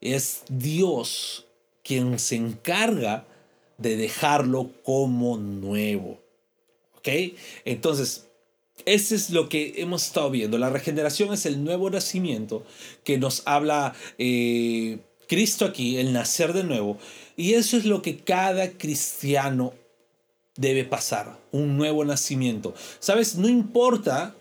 Es 0.00 0.42
Dios 0.48 1.46
quien 1.84 2.18
se 2.18 2.34
encarga 2.34 3.28
de 3.80 3.96
dejarlo 3.96 4.70
como 4.84 5.36
nuevo. 5.36 6.20
¿Ok? 6.96 7.08
Entonces, 7.64 8.26
ese 8.86 9.14
es 9.14 9.30
lo 9.30 9.48
que 9.48 9.74
hemos 9.76 10.06
estado 10.06 10.30
viendo. 10.30 10.58
La 10.58 10.70
regeneración 10.70 11.32
es 11.32 11.46
el 11.46 11.64
nuevo 11.64 11.90
nacimiento 11.90 12.64
que 13.04 13.18
nos 13.18 13.42
habla 13.46 13.94
eh, 14.18 14.98
Cristo 15.28 15.64
aquí, 15.64 15.98
el 15.98 16.12
nacer 16.12 16.52
de 16.52 16.64
nuevo. 16.64 16.98
Y 17.36 17.54
eso 17.54 17.76
es 17.76 17.84
lo 17.84 18.02
que 18.02 18.18
cada 18.18 18.70
cristiano 18.70 19.74
debe 20.56 20.84
pasar, 20.84 21.38
un 21.52 21.76
nuevo 21.76 22.04
nacimiento. 22.04 22.74
Sabes, 22.98 23.36
no 23.36 23.48
importa 23.48 24.34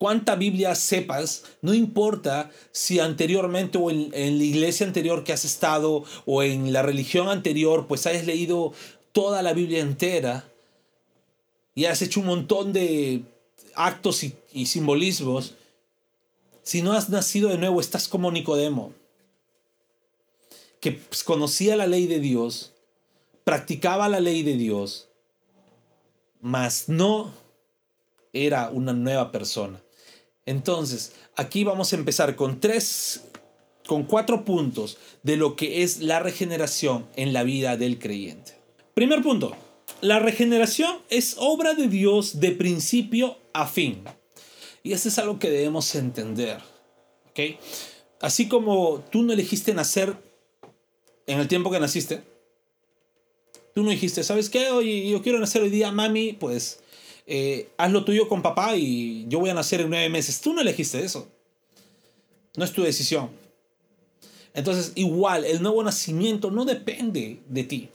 cuánta 0.00 0.34
Biblia 0.34 0.74
sepas, 0.74 1.44
no 1.60 1.74
importa 1.74 2.50
si 2.72 3.00
anteriormente 3.00 3.76
o 3.76 3.90
en, 3.90 4.10
la 4.10 4.44
iglesia 4.44 4.86
anterior 4.86 5.24
que 5.24 5.34
has 5.34 5.44
estado 5.44 6.04
o 6.24 6.42
en 6.42 6.72
la 6.72 6.80
religión 6.80 7.28
anterior, 7.28 7.86
pues 7.86 8.06
hayas 8.06 8.24
leído 8.24 8.72
toda 9.12 9.42
la 9.42 9.52
Biblia 9.52 9.80
entera 9.80 10.48
y 11.74 11.84
has 11.84 12.00
hecho 12.00 12.20
un 12.20 12.26
montón 12.26 12.72
de 12.72 13.24
actos 13.74 14.24
y, 14.24 14.64
simbolismos. 14.64 15.54
Si 16.62 16.80
no 16.80 16.94
has 16.94 17.10
nacido 17.10 17.50
de 17.50 17.58
nuevo, 17.58 17.78
estás 17.78 18.08
como 18.08 18.32
Nicodemo 18.32 18.94
que 20.80 20.92
pues, 20.92 21.22
conocía 21.22 21.76
la 21.76 21.86
ley 21.86 22.06
de 22.06 22.20
Dios, 22.20 22.72
practicaba 23.44 24.08
la 24.08 24.20
ley 24.20 24.44
de 24.44 24.54
Dios, 24.54 25.08
mas 26.40 26.88
no 26.88 27.34
era 28.32 28.70
una 28.70 28.94
nueva 28.94 29.30
persona. 29.30 29.78
Entonces, 30.46 31.12
aquí 31.36 31.64
vamos 31.64 31.92
a 31.92 31.96
empezar 31.96 32.36
con 32.36 32.60
tres, 32.60 33.24
con 33.86 34.04
cuatro 34.04 34.44
puntos 34.44 34.98
de 35.22 35.36
lo 35.36 35.56
que 35.56 35.82
es 35.82 36.00
la 36.00 36.20
regeneración 36.20 37.06
en 37.16 37.32
la 37.32 37.42
vida 37.42 37.76
del 37.76 37.98
creyente. 37.98 38.58
Primer 38.94 39.22
punto, 39.22 39.56
la 40.00 40.18
regeneración 40.18 40.98
es 41.08 41.36
obra 41.38 41.74
de 41.74 41.88
Dios 41.88 42.40
de 42.40 42.52
principio 42.52 43.38
a 43.52 43.66
fin. 43.66 44.02
Y 44.82 44.92
eso 44.92 45.08
es 45.08 45.18
algo 45.18 45.38
que 45.38 45.50
debemos 45.50 45.94
entender. 45.94 46.58
¿ok? 47.30 47.58
Así 48.20 48.48
como 48.48 49.04
tú 49.10 49.22
no 49.22 49.32
elegiste 49.32 49.74
nacer 49.74 50.16
en 51.26 51.38
el 51.38 51.48
tiempo 51.48 51.70
que 51.70 51.80
naciste, 51.80 52.22
tú 53.74 53.82
no 53.82 53.90
dijiste, 53.90 54.24
¿sabes 54.24 54.50
qué? 54.50 54.70
Oye, 54.70 55.08
yo 55.08 55.22
quiero 55.22 55.38
nacer 55.38 55.62
hoy 55.62 55.70
día, 55.70 55.92
mami, 55.92 56.32
pues 56.32 56.79
eh, 57.32 57.68
haz 57.76 57.92
lo 57.92 58.04
tuyo 58.04 58.28
con 58.28 58.42
papá 58.42 58.74
y 58.74 59.24
yo 59.28 59.38
voy 59.38 59.50
a 59.50 59.54
nacer 59.54 59.80
en 59.80 59.90
nueve 59.90 60.08
meses. 60.08 60.40
Tú 60.40 60.52
no 60.52 60.60
elegiste 60.60 61.04
eso. 61.04 61.28
No 62.56 62.64
es 62.64 62.72
tu 62.72 62.82
decisión. 62.82 63.30
Entonces, 64.52 64.90
igual, 64.96 65.44
el 65.44 65.62
nuevo 65.62 65.80
nacimiento 65.84 66.50
no 66.50 66.64
depende 66.64 67.38
de 67.48 67.62
ti. 67.62 67.88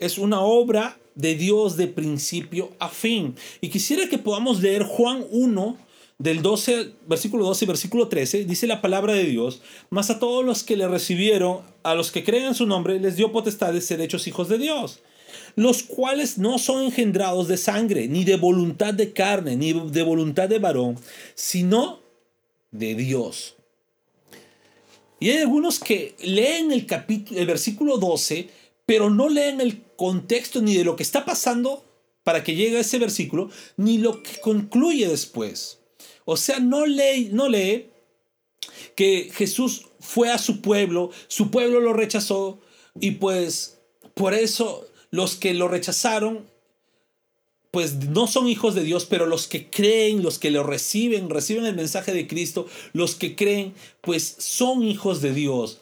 Es 0.00 0.18
una 0.18 0.40
obra 0.40 0.98
de 1.14 1.36
Dios 1.36 1.76
de 1.76 1.86
principio 1.86 2.72
a 2.80 2.88
fin. 2.88 3.36
Y 3.60 3.68
quisiera 3.68 4.08
que 4.08 4.18
podamos 4.18 4.60
leer 4.60 4.82
Juan 4.82 5.24
1, 5.30 5.78
del 6.18 6.42
12, 6.42 6.92
versículo 7.06 7.44
12 7.44 7.64
y 7.64 7.68
versículo 7.68 8.08
13, 8.08 8.44
dice 8.44 8.66
la 8.66 8.80
palabra 8.80 9.12
de 9.12 9.24
Dios, 9.24 9.60
mas 9.90 10.10
a 10.10 10.18
todos 10.18 10.44
los 10.44 10.62
que 10.62 10.76
le 10.76 10.86
recibieron, 10.86 11.60
a 11.82 11.94
los 11.94 12.12
que 12.12 12.24
creen 12.24 12.44
en 12.44 12.54
su 12.54 12.66
nombre, 12.66 13.00
les 13.00 13.16
dio 13.16 13.32
potestad 13.32 13.72
de 13.72 13.80
ser 13.80 14.00
hechos 14.00 14.26
hijos 14.26 14.48
de 14.48 14.58
Dios, 14.58 15.00
los 15.56 15.82
cuales 15.82 16.38
no 16.38 16.58
son 16.58 16.84
engendrados 16.84 17.48
de 17.48 17.56
sangre, 17.56 18.08
ni 18.08 18.24
de 18.24 18.36
voluntad 18.36 18.94
de 18.94 19.12
carne, 19.12 19.56
ni 19.56 19.72
de 19.72 20.02
voluntad 20.02 20.48
de 20.48 20.58
varón, 20.58 20.98
sino 21.34 22.00
de 22.70 22.94
Dios. 22.94 23.56
Y 25.20 25.30
hay 25.30 25.38
algunos 25.38 25.78
que 25.78 26.14
leen 26.22 26.72
el 26.72 26.86
capítulo, 26.86 27.40
el 27.40 27.46
versículo 27.46 27.98
12, 27.98 28.48
pero 28.84 29.10
no 29.10 29.28
leen 29.28 29.60
el 29.60 29.82
contexto 29.96 30.60
ni 30.60 30.76
de 30.76 30.84
lo 30.84 30.96
que 30.96 31.02
está 31.02 31.24
pasando 31.24 31.84
para 32.24 32.42
que 32.42 32.54
llegue 32.54 32.78
a 32.78 32.80
ese 32.80 32.98
versículo, 32.98 33.50
ni 33.76 33.98
lo 33.98 34.22
que 34.22 34.40
concluye 34.40 35.06
después. 35.08 35.78
O 36.24 36.36
sea, 36.36 36.58
no 36.58 36.86
lee, 36.86 37.28
no 37.32 37.48
lee 37.48 37.90
que 38.96 39.30
Jesús 39.32 39.86
fue 40.00 40.30
a 40.30 40.38
su 40.38 40.60
pueblo, 40.60 41.10
su 41.28 41.50
pueblo 41.50 41.80
lo 41.80 41.92
rechazó 41.92 42.60
y 42.98 43.12
pues 43.12 43.78
por 44.14 44.34
eso 44.34 44.86
los 45.14 45.36
que 45.36 45.54
lo 45.54 45.68
rechazaron 45.68 46.52
pues 47.70 47.96
no 48.08 48.28
son 48.28 48.46
hijos 48.48 48.76
de 48.76 48.84
Dios, 48.84 49.04
pero 49.04 49.26
los 49.26 49.48
que 49.48 49.68
creen, 49.68 50.22
los 50.22 50.38
que 50.38 50.52
lo 50.52 50.62
reciben, 50.62 51.28
reciben 51.28 51.66
el 51.66 51.74
mensaje 51.74 52.12
de 52.12 52.28
Cristo, 52.28 52.68
los 52.92 53.16
que 53.16 53.34
creen, 53.34 53.74
pues 54.00 54.36
son 54.38 54.84
hijos 54.84 55.20
de 55.22 55.34
Dios. 55.34 55.80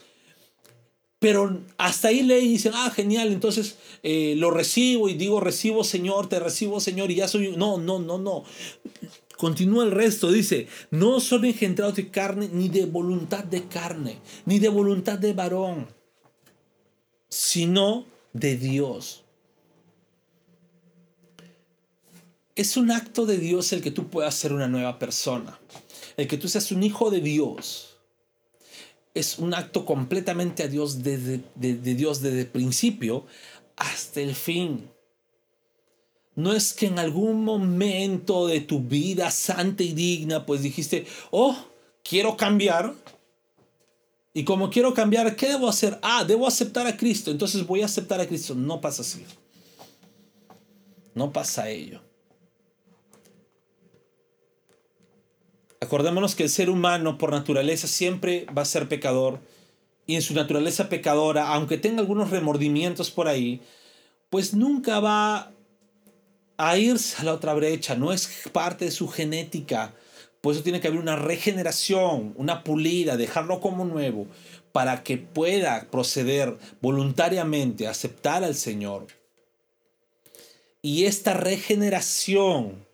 Pero 1.18 1.60
hasta 1.76 2.08
ahí 2.08 2.20
y 2.20 2.48
dicen, 2.48 2.72
ah, 2.74 2.90
genial, 2.90 3.30
entonces 3.30 3.76
eh, 4.02 4.34
lo 4.38 4.50
recibo 4.50 5.10
y 5.10 5.14
digo, 5.14 5.38
recibo 5.38 5.84
Señor, 5.84 6.30
te 6.30 6.40
recibo 6.40 6.80
Señor 6.80 7.10
y 7.10 7.16
ya 7.16 7.28
soy... 7.28 7.54
No, 7.58 7.76
no, 7.76 7.98
no, 7.98 8.16
no. 8.16 8.44
Continúa 9.36 9.84
el 9.84 9.90
resto, 9.90 10.32
dice, 10.32 10.68
no 10.90 11.20
son 11.20 11.44
engendrados 11.44 11.96
de 11.96 12.08
carne, 12.08 12.48
ni 12.50 12.70
de 12.70 12.86
voluntad 12.86 13.44
de 13.44 13.64
carne, 13.64 14.18
ni 14.46 14.60
de 14.60 14.70
voluntad 14.70 15.18
de 15.18 15.34
varón, 15.34 15.88
sino 17.28 18.06
de 18.32 18.56
Dios. 18.56 19.21
Es 22.54 22.76
un 22.76 22.90
acto 22.90 23.26
de 23.26 23.38
Dios 23.38 23.72
el 23.72 23.80
que 23.80 23.90
tú 23.90 24.08
puedas 24.08 24.34
ser 24.34 24.52
una 24.52 24.68
nueva 24.68 24.98
persona, 24.98 25.58
el 26.16 26.28
que 26.28 26.36
tú 26.36 26.48
seas 26.48 26.70
un 26.72 26.82
hijo 26.82 27.10
de 27.10 27.20
Dios. 27.20 27.96
Es 29.14 29.38
un 29.38 29.54
acto 29.54 29.84
completamente 29.84 30.62
a 30.62 30.68
Dios 30.68 31.02
desde, 31.02 31.42
de 31.54 31.94
Dios 31.94 32.22
desde 32.22 32.40
el 32.40 32.46
principio 32.46 33.26
hasta 33.76 34.20
el 34.20 34.34
fin. 34.34 34.90
No 36.34 36.52
es 36.54 36.72
que 36.72 36.86
en 36.86 36.98
algún 36.98 37.44
momento 37.44 38.46
de 38.46 38.60
tu 38.60 38.80
vida 38.80 39.30
santa 39.30 39.82
y 39.82 39.92
digna, 39.92 40.46
pues 40.46 40.62
dijiste, 40.62 41.06
oh, 41.30 41.56
quiero 42.02 42.36
cambiar. 42.36 42.94
Y 44.32 44.44
como 44.44 44.70
quiero 44.70 44.94
cambiar, 44.94 45.36
¿qué 45.36 45.48
debo 45.48 45.68
hacer? 45.68 45.98
Ah, 46.02 46.24
debo 46.24 46.46
aceptar 46.46 46.86
a 46.86 46.96
Cristo. 46.96 47.30
Entonces 47.30 47.66
voy 47.66 47.82
a 47.82 47.86
aceptar 47.86 48.18
a 48.20 48.26
Cristo. 48.26 48.54
No 48.54 48.80
pasa 48.80 49.02
así. 49.02 49.24
No 51.14 51.32
pasa 51.32 51.68
ello. 51.68 52.00
Acordémonos 55.82 56.36
que 56.36 56.44
el 56.44 56.48
ser 56.48 56.70
humano 56.70 57.18
por 57.18 57.32
naturaleza 57.32 57.88
siempre 57.88 58.46
va 58.56 58.62
a 58.62 58.66
ser 58.66 58.88
pecador. 58.88 59.40
Y 60.06 60.14
en 60.14 60.22
su 60.22 60.32
naturaleza 60.32 60.88
pecadora, 60.88 61.48
aunque 61.48 61.76
tenga 61.76 61.98
algunos 61.98 62.30
remordimientos 62.30 63.10
por 63.10 63.26
ahí, 63.26 63.60
pues 64.30 64.54
nunca 64.54 65.00
va 65.00 65.50
a 66.56 66.78
irse 66.78 67.16
a 67.18 67.24
la 67.24 67.34
otra 67.34 67.52
brecha, 67.54 67.96
no 67.96 68.12
es 68.12 68.30
parte 68.52 68.84
de 68.84 68.90
su 68.92 69.08
genética. 69.08 69.92
Por 70.40 70.54
eso 70.54 70.62
tiene 70.62 70.80
que 70.80 70.86
haber 70.86 71.00
una 71.00 71.16
regeneración, 71.16 72.32
una 72.36 72.62
pulida, 72.62 73.16
dejarlo 73.16 73.60
como 73.60 73.84
nuevo, 73.84 74.28
para 74.70 75.02
que 75.02 75.18
pueda 75.18 75.88
proceder 75.90 76.58
voluntariamente, 76.80 77.88
aceptar 77.88 78.44
al 78.44 78.54
Señor. 78.54 79.08
Y 80.80 81.06
esta 81.06 81.34
regeneración, 81.34 82.86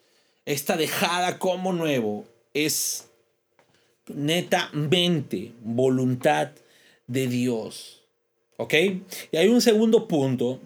esta 0.47 0.79
dejada 0.79 1.39
como 1.39 1.75
nuevo, 1.75 2.25
es 2.55 3.09
netamente 4.09 5.53
voluntad 5.63 6.51
de 7.07 7.27
Dios. 7.27 8.03
¿Ok? 8.57 8.75
Y 9.33 9.37
hay 9.37 9.49
un 9.49 9.61
segundo 9.61 10.09
punto. 10.09 10.61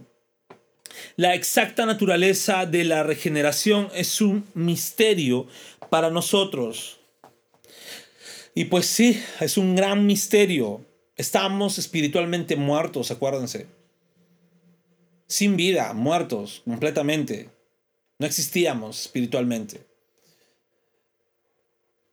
La 1.17 1.35
exacta 1.35 1.87
naturaleza 1.87 2.67
de 2.67 2.85
la 2.85 3.03
regeneración 3.03 3.89
es 3.95 4.21
un 4.21 4.47
misterio 4.55 5.47
para 5.91 6.11
nosotros. 6.11 7.01
Y 8.55 8.67
pues 8.67 8.87
sí, 8.87 9.21
es 9.41 9.57
un 9.57 9.75
gran 9.75 10.07
misterio. 10.07 10.85
Estamos 11.17 11.79
espiritualmente 11.79 12.57
muertos, 12.57 13.11
acuérdense. 13.11 13.67
Sin 15.27 15.57
vida, 15.57 15.93
muertos 15.95 16.63
completamente. 16.65 17.49
No 18.19 18.27
existíamos 18.27 19.03
espiritualmente. 19.03 19.92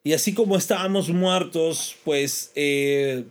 Y 0.03 0.13
así 0.13 0.33
como 0.33 0.55
estábamos 0.55 1.09
muertos, 1.09 1.95
pues 2.05 2.51
eh, 2.55 3.25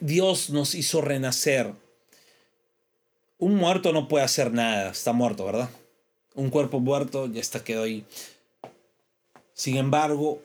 Dios 0.00 0.50
nos 0.50 0.74
hizo 0.74 1.00
renacer. 1.00 1.72
Un 3.38 3.56
muerto 3.56 3.92
no 3.92 4.08
puede 4.08 4.24
hacer 4.24 4.52
nada, 4.52 4.90
está 4.90 5.12
muerto, 5.12 5.46
¿verdad? 5.46 5.70
Un 6.34 6.50
cuerpo 6.50 6.80
muerto 6.80 7.26
ya 7.26 7.40
está 7.40 7.64
quedó 7.64 7.84
ahí. 7.84 8.04
Sin 9.54 9.76
embargo, 9.76 10.42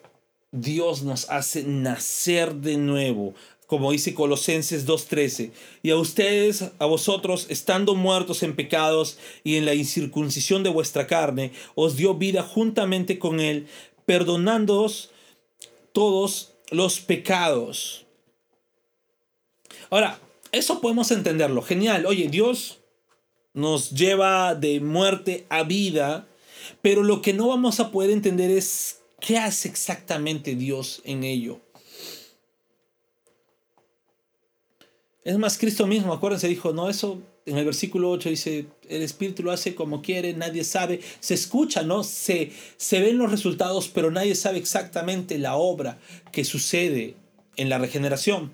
Dios 0.51 1.03
nos 1.03 1.29
hace 1.29 1.63
nacer 1.63 2.55
de 2.55 2.77
nuevo, 2.77 3.33
como 3.67 3.91
dice 3.91 4.13
Colosenses 4.13 4.87
2.13, 4.87 5.51
y 5.83 5.89
a 5.89 5.97
ustedes, 5.97 6.71
a 6.79 6.85
vosotros, 6.85 7.47
estando 7.49 7.95
muertos 7.95 8.41
en 8.43 8.55
pecados 8.55 9.17
y 9.43 9.57
en 9.57 9.65
la 9.65 9.73
incircuncisión 9.73 10.63
de 10.63 10.69
vuestra 10.69 11.07
carne, 11.07 11.51
os 11.75 11.97
dio 11.97 12.13
vida 12.13 12.41
juntamente 12.41 13.19
con 13.19 13.41
Él, 13.41 13.67
perdonándoos 14.05 15.11
todos 15.97 16.53
los 16.69 16.99
pecados 16.99 18.05
Ahora, 19.89 20.19
eso 20.51 20.81
podemos 20.81 21.11
entenderlo. 21.11 21.61
Genial. 21.61 22.05
Oye, 22.05 22.27
Dios 22.27 22.79
nos 23.53 23.91
lleva 23.91 24.53
de 24.55 24.79
muerte 24.79 25.45
a 25.49 25.63
vida, 25.63 26.27
pero 26.81 27.03
lo 27.03 27.21
que 27.21 27.33
no 27.33 27.47
vamos 27.47 27.79
a 27.79 27.91
poder 27.91 28.11
entender 28.11 28.51
es 28.51 28.99
qué 29.19 29.37
hace 29.37 29.69
exactamente 29.69 30.55
Dios 30.55 31.01
en 31.05 31.23
ello. 31.23 31.61
Es 35.23 35.37
más, 35.37 35.57
Cristo 35.57 35.87
mismo, 35.87 36.13
acuérdense, 36.13 36.47
dijo, 36.47 36.71
no, 36.71 36.89
eso 36.89 37.21
en 37.47 37.57
el 37.57 37.65
versículo 37.65 38.11
8 38.11 38.29
dice, 38.29 38.65
el 38.89 39.01
Espíritu 39.01 39.41
lo 39.41 39.51
hace 39.51 39.73
como 39.73 40.01
quiere, 40.01 40.33
nadie 40.33 40.63
sabe, 40.65 40.99
se 41.21 41.33
escucha, 41.33 41.81
¿no? 41.81 42.03
Se, 42.03 42.51
se 42.75 42.99
ven 42.99 43.17
los 43.17 43.31
resultados, 43.31 43.87
pero 43.87 44.11
nadie 44.11 44.35
sabe 44.35 44.57
exactamente 44.57 45.37
la 45.37 45.55
obra 45.55 45.97
que 46.31 46.43
sucede 46.43 47.15
en 47.55 47.69
la 47.69 47.77
regeneración. 47.77 48.51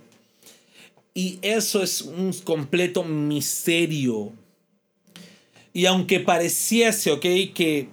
Y 1.15 1.39
eso 1.41 1.81
es 1.81 2.01
un 2.01 2.33
completo 2.43 3.03
misterio. 3.03 4.31
Y 5.73 5.87
aunque 5.87 6.19
pareciese, 6.19 7.11
ok, 7.11 7.21
que 7.53 7.89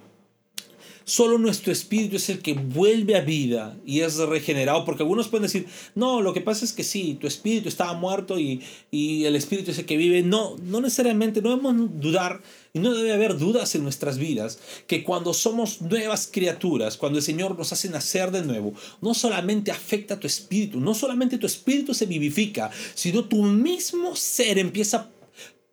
solo 1.05 1.39
nuestro 1.39 1.73
espíritu 1.73 2.17
es 2.17 2.29
el 2.29 2.41
que 2.41 2.55
vuelve 2.55 3.17
a 3.17 3.21
vida 3.21 3.77
y 3.85 4.01
es 4.01 4.17
regenerado, 4.17 4.85
porque 4.85 5.03
algunos 5.03 5.29
pueden 5.29 5.45
decir, 5.45 5.67
no, 5.95 6.21
lo 6.21 6.33
que 6.33 6.41
pasa 6.41 6.65
es 6.65 6.73
que 6.73 6.85
sí, 6.85 7.17
tu 7.21 7.27
espíritu 7.27 7.69
estaba 7.69 7.95
muerto 7.95 8.39
y, 8.39 8.63
y 8.91 9.25
el 9.25 9.37
espíritu 9.37 9.71
es 9.71 9.79
el 9.79 9.87
que 9.87 9.97
vive. 9.97 10.23
No, 10.23 10.57
no 10.63 10.81
necesariamente, 10.81 11.43
no 11.43 11.51
debemos 11.51 12.01
dudar 12.01 12.41
y 12.73 12.79
no 12.79 12.95
debe 12.95 13.13
haber 13.13 13.37
dudas 13.37 13.75
en 13.75 13.83
nuestras 13.83 14.19
vidas 14.19 14.59
que 14.87 15.03
cuando 15.03 15.35
somos 15.35 15.81
nuevas 15.81 16.29
criaturas, 16.31 16.97
cuando 16.97 17.19
el 17.19 17.25
Señor 17.25 17.59
nos 17.59 17.73
hace 17.73 17.89
nacer 17.89 18.31
de 18.31 18.43
nuevo, 18.43 18.75
no 19.01 19.15
solamente 19.15 19.71
afecta 19.71 20.15
a 20.15 20.21
tu 20.21 20.27
espíritu, 20.27 20.81
no 20.81 20.95
solamente 20.95 21.39
tu 21.39 21.47
espíritu 21.47 21.95
se 21.95 22.07
vivifica, 22.07 22.71
sino 22.95 23.25
tu 23.25 23.43
mismo 23.43 24.15
ser 24.15 24.59
empieza 24.59 24.97
a 24.99 25.09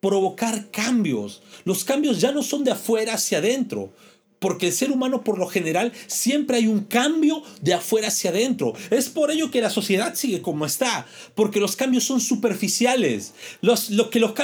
provocar 0.00 0.70
cambios. 0.70 1.42
Los 1.64 1.84
cambios 1.84 2.20
ya 2.20 2.32
no 2.32 2.42
son 2.42 2.64
de 2.64 2.72
afuera 2.72 3.14
hacia 3.14 3.38
adentro, 3.38 3.92
porque 4.38 4.68
el 4.68 4.72
ser 4.72 4.90
humano 4.90 5.24
por 5.24 5.38
lo 5.38 5.46
general 5.46 5.92
siempre 6.06 6.58
hay 6.58 6.66
un 6.66 6.84
cambio 6.84 7.42
de 7.60 7.74
afuera 7.74 8.08
hacia 8.08 8.30
adentro. 8.30 8.74
Es 8.90 9.08
por 9.08 9.30
ello 9.30 9.50
que 9.50 9.60
la 9.60 9.70
sociedad 9.70 10.14
sigue 10.14 10.42
como 10.42 10.66
está, 10.66 11.06
porque 11.34 11.60
los 11.60 11.76
cambios 11.76 12.04
son 12.04 12.20
superficiales. 12.20 13.34
Los, 13.60 13.90
lo 13.90 14.10
que 14.10 14.20
la, 14.20 14.34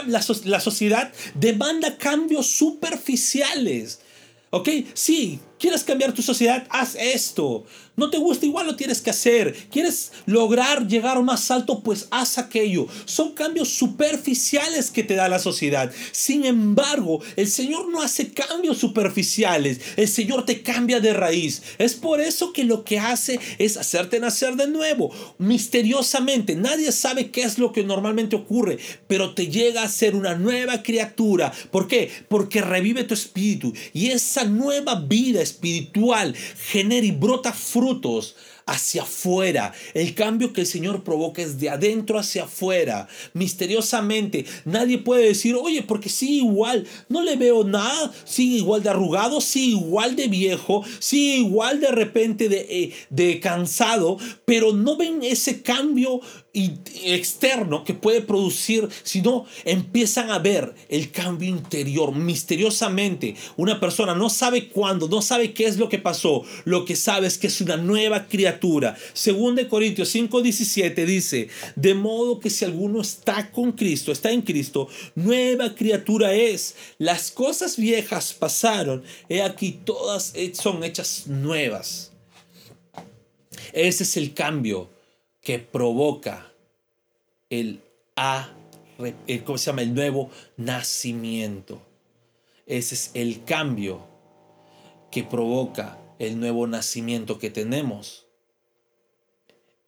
la 0.44 0.60
sociedad 0.60 1.12
demanda 1.34 1.96
cambios 1.96 2.46
superficiales. 2.48 4.00
¿Ok? 4.50 4.68
Sí, 4.94 5.40
quieres 5.64 5.82
cambiar 5.82 6.12
tu 6.12 6.20
sociedad, 6.20 6.66
haz 6.68 6.94
esto. 6.94 7.64
No 7.96 8.10
te 8.10 8.18
gusta, 8.18 8.44
igual 8.44 8.66
lo 8.66 8.76
tienes 8.76 9.00
que 9.00 9.10
hacer. 9.10 9.54
¿Quieres 9.70 10.12
lograr 10.26 10.86
llegar 10.86 11.22
más 11.22 11.50
alto? 11.50 11.80
Pues 11.80 12.08
haz 12.10 12.36
aquello. 12.36 12.86
Son 13.06 13.32
cambios 13.32 13.68
superficiales 13.68 14.90
que 14.90 15.04
te 15.04 15.14
da 15.14 15.28
la 15.28 15.38
sociedad. 15.38 15.90
Sin 16.12 16.44
embargo, 16.44 17.20
el 17.36 17.48
Señor 17.48 17.88
no 17.88 18.02
hace 18.02 18.32
cambios 18.32 18.78
superficiales. 18.78 19.80
El 19.96 20.08
Señor 20.08 20.44
te 20.44 20.60
cambia 20.60 21.00
de 21.00 21.14
raíz. 21.14 21.62
Es 21.78 21.94
por 21.94 22.20
eso 22.20 22.52
que 22.52 22.64
lo 22.64 22.84
que 22.84 22.98
hace 22.98 23.38
es 23.58 23.78
hacerte 23.78 24.20
nacer 24.20 24.56
de 24.56 24.66
nuevo. 24.66 25.12
Misteriosamente. 25.38 26.56
Nadie 26.56 26.92
sabe 26.92 27.30
qué 27.30 27.42
es 27.42 27.58
lo 27.58 27.72
que 27.72 27.84
normalmente 27.84 28.36
ocurre. 28.36 28.78
Pero 29.06 29.34
te 29.34 29.46
llega 29.46 29.82
a 29.82 29.88
ser 29.88 30.14
una 30.14 30.34
nueva 30.34 30.82
criatura. 30.82 31.52
¿Por 31.70 31.86
qué? 31.86 32.10
Porque 32.28 32.60
revive 32.60 33.04
tu 33.04 33.14
espíritu. 33.14 33.72
Y 33.94 34.08
esa 34.08 34.44
nueva 34.44 34.96
vida 34.96 35.40
espiritual 35.40 35.53
genera 36.56 37.06
y 37.06 37.10
brota 37.10 37.52
frutos 37.52 38.36
hacia 38.66 39.02
afuera. 39.02 39.72
El 39.92 40.14
cambio 40.14 40.52
que 40.52 40.62
el 40.62 40.66
Señor 40.66 41.04
provoca 41.04 41.42
es 41.42 41.58
de 41.58 41.70
adentro 41.70 42.18
hacia 42.18 42.44
afuera. 42.44 43.08
Misteriosamente, 43.32 44.46
nadie 44.64 44.98
puede 44.98 45.26
decir, 45.26 45.54
oye, 45.54 45.82
porque 45.82 46.08
sí, 46.08 46.38
igual, 46.38 46.86
no 47.08 47.22
le 47.22 47.36
veo 47.36 47.64
nada, 47.64 48.12
sigue 48.24 48.58
igual 48.58 48.82
de 48.82 48.90
arrugado, 48.90 49.40
sí, 49.40 49.72
igual 49.72 50.16
de 50.16 50.28
viejo, 50.28 50.84
sí, 50.98 51.36
igual 51.36 51.80
de 51.80 51.88
repente 51.88 52.48
de, 52.48 52.66
eh, 52.70 52.92
de 53.10 53.40
cansado, 53.40 54.18
pero 54.44 54.72
no 54.72 54.96
ven 54.96 55.22
ese 55.22 55.62
cambio 55.62 56.20
externo 56.54 57.82
que 57.84 57.94
puede 57.94 58.20
producir, 58.20 58.88
sino 59.02 59.44
empiezan 59.64 60.30
a 60.30 60.38
ver 60.38 60.72
el 60.88 61.10
cambio 61.10 61.48
interior 61.48 62.14
misteriosamente. 62.14 63.34
Una 63.56 63.80
persona 63.80 64.14
no 64.14 64.30
sabe 64.30 64.68
cuándo, 64.68 65.08
no 65.08 65.20
sabe 65.20 65.52
qué 65.52 65.66
es 65.66 65.78
lo 65.78 65.88
que 65.88 65.98
pasó, 65.98 66.44
lo 66.64 66.84
que 66.84 66.94
sabe 66.94 67.26
es 67.26 67.38
que 67.38 67.48
es 67.48 67.60
una 67.60 67.76
nueva 67.76 68.28
criatura. 68.28 68.96
Según 69.12 69.56
de 69.56 69.66
Corintios 69.66 70.14
5:17 70.14 71.04
dice, 71.04 71.48
de 71.74 71.94
modo 71.94 72.38
que 72.38 72.50
si 72.50 72.64
alguno 72.64 73.00
está 73.00 73.50
con 73.50 73.72
Cristo, 73.72 74.12
está 74.12 74.30
en 74.30 74.42
Cristo, 74.42 74.88
nueva 75.16 75.74
criatura 75.74 76.34
es. 76.34 76.76
Las 76.98 77.32
cosas 77.32 77.76
viejas 77.76 78.32
pasaron, 78.32 79.02
he 79.28 79.42
aquí 79.42 79.80
todas 79.84 80.32
son 80.52 80.84
hechas 80.84 81.26
nuevas. 81.26 82.12
Ese 83.72 84.04
es 84.04 84.16
el 84.16 84.34
cambio 84.34 84.93
que 85.44 85.58
provoca 85.58 86.52
el 87.50 87.82
A, 88.16 88.52
¿cómo 89.44 89.58
se 89.58 89.66
llama? 89.66 89.82
El 89.82 89.94
nuevo 89.94 90.30
nacimiento. 90.56 91.82
Ese 92.66 92.94
es 92.94 93.10
el 93.14 93.44
cambio 93.44 94.08
que 95.12 95.22
provoca 95.22 95.98
el 96.18 96.40
nuevo 96.40 96.66
nacimiento 96.66 97.38
que 97.38 97.50
tenemos 97.50 98.26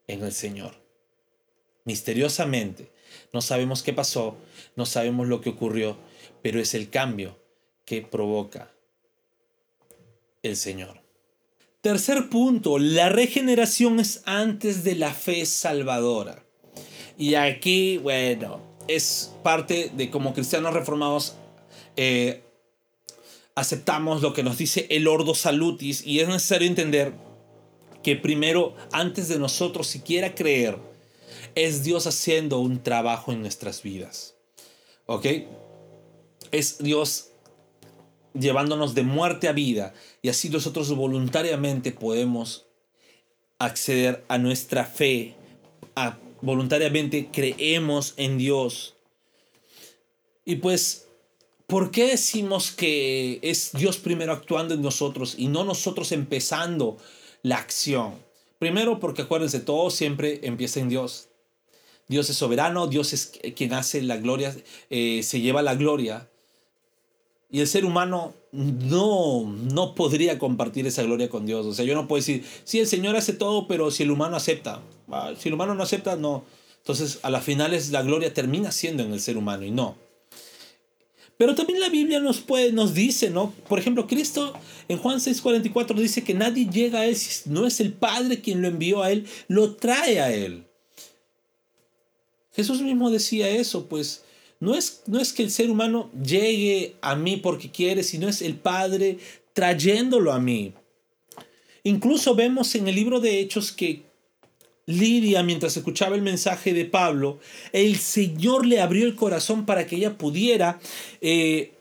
en 0.06 0.22
el 0.22 0.32
Señor. 0.32 0.74
Misteriosamente, 1.84 2.90
no 3.32 3.40
sabemos 3.40 3.82
qué 3.82 3.92
pasó, 3.92 4.36
no 4.76 4.84
sabemos 4.84 5.26
lo 5.26 5.40
que 5.40 5.50
ocurrió, 5.50 5.96
pero 6.42 6.60
es 6.60 6.74
el 6.74 6.90
cambio 6.90 7.38
que 7.84 8.02
provoca 8.02 8.70
el 10.42 10.56
Señor. 10.56 11.05
Tercer 11.86 12.28
punto, 12.30 12.80
la 12.80 13.10
regeneración 13.10 14.00
es 14.00 14.20
antes 14.24 14.82
de 14.82 14.96
la 14.96 15.14
fe 15.14 15.46
salvadora. 15.46 16.44
Y 17.16 17.36
aquí, 17.36 17.98
bueno, 17.98 18.60
es 18.88 19.32
parte 19.44 19.92
de 19.94 20.10
como 20.10 20.34
cristianos 20.34 20.74
reformados 20.74 21.36
eh, 21.94 22.42
aceptamos 23.54 24.20
lo 24.20 24.34
que 24.34 24.42
nos 24.42 24.58
dice 24.58 24.88
el 24.90 25.06
Ordo 25.06 25.36
Salutis 25.36 26.04
y 26.04 26.18
es 26.18 26.26
necesario 26.26 26.66
entender 26.66 27.12
que 28.02 28.16
primero, 28.16 28.74
antes 28.90 29.28
de 29.28 29.38
nosotros 29.38 29.86
siquiera 29.86 30.34
creer, 30.34 30.78
es 31.54 31.84
Dios 31.84 32.08
haciendo 32.08 32.58
un 32.58 32.82
trabajo 32.82 33.30
en 33.30 33.42
nuestras 33.42 33.84
vidas. 33.84 34.34
¿Ok? 35.06 35.26
Es 36.50 36.78
Dios 36.78 37.28
llevándonos 38.38 38.94
de 38.94 39.02
muerte 39.02 39.48
a 39.48 39.52
vida 39.52 39.94
y 40.22 40.28
así 40.28 40.48
nosotros 40.50 40.94
voluntariamente 40.94 41.92
podemos 41.92 42.66
acceder 43.58 44.24
a 44.28 44.38
nuestra 44.38 44.84
fe, 44.84 45.34
a, 45.94 46.18
voluntariamente 46.42 47.28
creemos 47.32 48.14
en 48.16 48.38
Dios. 48.38 48.94
Y 50.44 50.56
pues 50.56 51.06
¿Por 51.66 51.90
qué 51.90 52.06
decimos 52.06 52.70
que 52.70 53.40
es 53.42 53.72
Dios 53.72 53.98
primero 53.98 54.32
actuando 54.32 54.74
en 54.74 54.82
nosotros 54.82 55.34
y 55.36 55.48
no 55.48 55.64
nosotros 55.64 56.12
empezando 56.12 56.96
la 57.42 57.56
acción? 57.56 58.14
Primero 58.60 59.00
porque 59.00 59.22
acuérdense, 59.22 59.58
todo 59.58 59.90
siempre 59.90 60.38
empieza 60.44 60.78
en 60.78 60.88
Dios. 60.88 61.28
Dios 62.06 62.30
es 62.30 62.36
soberano, 62.36 62.86
Dios 62.86 63.12
es 63.12 63.32
quien 63.56 63.72
hace 63.72 64.00
la 64.02 64.16
gloria, 64.16 64.54
eh, 64.90 65.24
se 65.24 65.40
lleva 65.40 65.60
la 65.60 65.74
gloria. 65.74 66.30
Y 67.50 67.60
el 67.60 67.68
ser 67.68 67.84
humano 67.84 68.34
no, 68.52 69.44
no 69.44 69.94
podría 69.94 70.38
compartir 70.38 70.86
esa 70.86 71.02
gloria 71.04 71.28
con 71.28 71.46
Dios. 71.46 71.64
O 71.66 71.74
sea, 71.74 71.84
yo 71.84 71.94
no 71.94 72.08
puedo 72.08 72.20
decir, 72.20 72.44
sí, 72.64 72.80
el 72.80 72.86
Señor 72.86 73.14
hace 73.16 73.32
todo, 73.32 73.68
pero 73.68 73.90
si 73.90 74.02
el 74.02 74.10
humano 74.10 74.36
acepta, 74.36 74.82
ah, 75.10 75.32
si 75.38 75.48
el 75.48 75.54
humano 75.54 75.74
no 75.74 75.82
acepta, 75.82 76.16
no. 76.16 76.44
Entonces, 76.78 77.20
a 77.22 77.30
las 77.30 77.44
finales 77.44 77.90
la 77.90 78.02
gloria 78.02 78.34
termina 78.34 78.72
siendo 78.72 79.02
en 79.02 79.12
el 79.12 79.20
ser 79.20 79.36
humano 79.36 79.64
y 79.64 79.70
no. 79.70 79.96
Pero 81.38 81.54
también 81.54 81.80
la 81.80 81.90
Biblia 81.90 82.18
nos, 82.18 82.40
puede, 82.40 82.72
nos 82.72 82.94
dice, 82.94 83.30
¿no? 83.30 83.52
Por 83.68 83.78
ejemplo, 83.78 84.06
Cristo 84.06 84.54
en 84.88 84.98
Juan 84.98 85.18
6:44 85.18 85.94
dice 85.96 86.24
que 86.24 86.32
nadie 86.32 86.66
llega 86.66 87.00
a 87.00 87.06
Él 87.06 87.16
si 87.16 87.50
no 87.50 87.66
es 87.66 87.80
el 87.80 87.92
Padre 87.92 88.40
quien 88.40 88.62
lo 88.62 88.68
envió 88.68 89.02
a 89.02 89.10
Él, 89.10 89.26
lo 89.48 89.74
trae 89.74 90.20
a 90.20 90.32
Él. 90.32 90.64
Jesús 92.54 92.80
mismo 92.80 93.10
decía 93.10 93.48
eso, 93.50 93.86
pues 93.86 94.24
no 94.60 94.74
es, 94.74 95.02
no 95.06 95.20
es 95.20 95.32
que 95.32 95.42
el 95.42 95.50
ser 95.50 95.70
humano 95.70 96.10
llegue 96.12 96.96
a 97.02 97.14
mí 97.14 97.36
porque 97.36 97.70
quiere, 97.70 98.02
sino 98.02 98.28
es 98.28 98.42
el 98.42 98.56
Padre 98.56 99.18
trayéndolo 99.52 100.32
a 100.32 100.38
mí. 100.38 100.72
Incluso 101.82 102.34
vemos 102.34 102.74
en 102.74 102.88
el 102.88 102.94
libro 102.94 103.20
de 103.20 103.40
Hechos 103.40 103.72
que 103.72 104.02
Lidia, 104.86 105.42
mientras 105.42 105.76
escuchaba 105.76 106.14
el 106.14 106.22
mensaje 106.22 106.72
de 106.72 106.84
Pablo, 106.84 107.40
el 107.72 107.96
Señor 107.96 108.66
le 108.66 108.80
abrió 108.80 109.04
el 109.04 109.16
corazón 109.16 109.66
para 109.66 109.86
que 109.86 109.96
ella 109.96 110.16
pudiera 110.16 110.80
eh, 111.20 111.72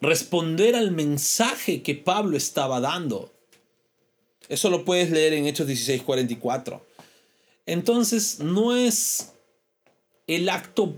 responder 0.00 0.74
al 0.74 0.90
mensaje 0.90 1.82
que 1.82 1.94
Pablo 1.94 2.36
estaba 2.36 2.80
dando. 2.80 3.32
Eso 4.48 4.70
lo 4.70 4.84
puedes 4.84 5.10
leer 5.10 5.32
en 5.34 5.46
Hechos 5.46 5.68
16:44. 5.68 6.80
Entonces, 7.66 8.40
no 8.40 8.74
es 8.74 9.32
el 10.26 10.48
acto 10.48 10.96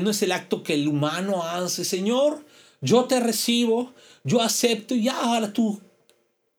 no 0.00 0.10
es 0.10 0.22
el 0.22 0.32
acto 0.32 0.62
que 0.62 0.74
el 0.74 0.88
humano 0.88 1.44
hace, 1.44 1.84
Señor, 1.84 2.44
yo 2.80 3.04
te 3.04 3.20
recibo, 3.20 3.92
yo 4.24 4.40
acepto 4.40 4.94
y 4.94 5.08
ahora 5.08 5.52
tú 5.52 5.80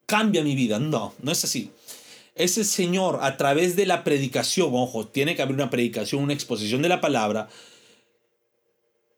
cambia 0.06 0.42
mi 0.42 0.54
vida. 0.54 0.78
No, 0.78 1.14
no 1.22 1.32
es 1.32 1.44
así. 1.44 1.70
Ese 2.34 2.64
Señor 2.64 3.18
a 3.22 3.36
través 3.36 3.76
de 3.76 3.86
la 3.86 4.04
predicación, 4.04 4.70
ojo, 4.72 5.06
tiene 5.06 5.34
que 5.34 5.42
haber 5.42 5.54
una 5.54 5.70
predicación, 5.70 6.22
una 6.22 6.32
exposición 6.32 6.82
de 6.82 6.88
la 6.88 7.00
palabra 7.00 7.48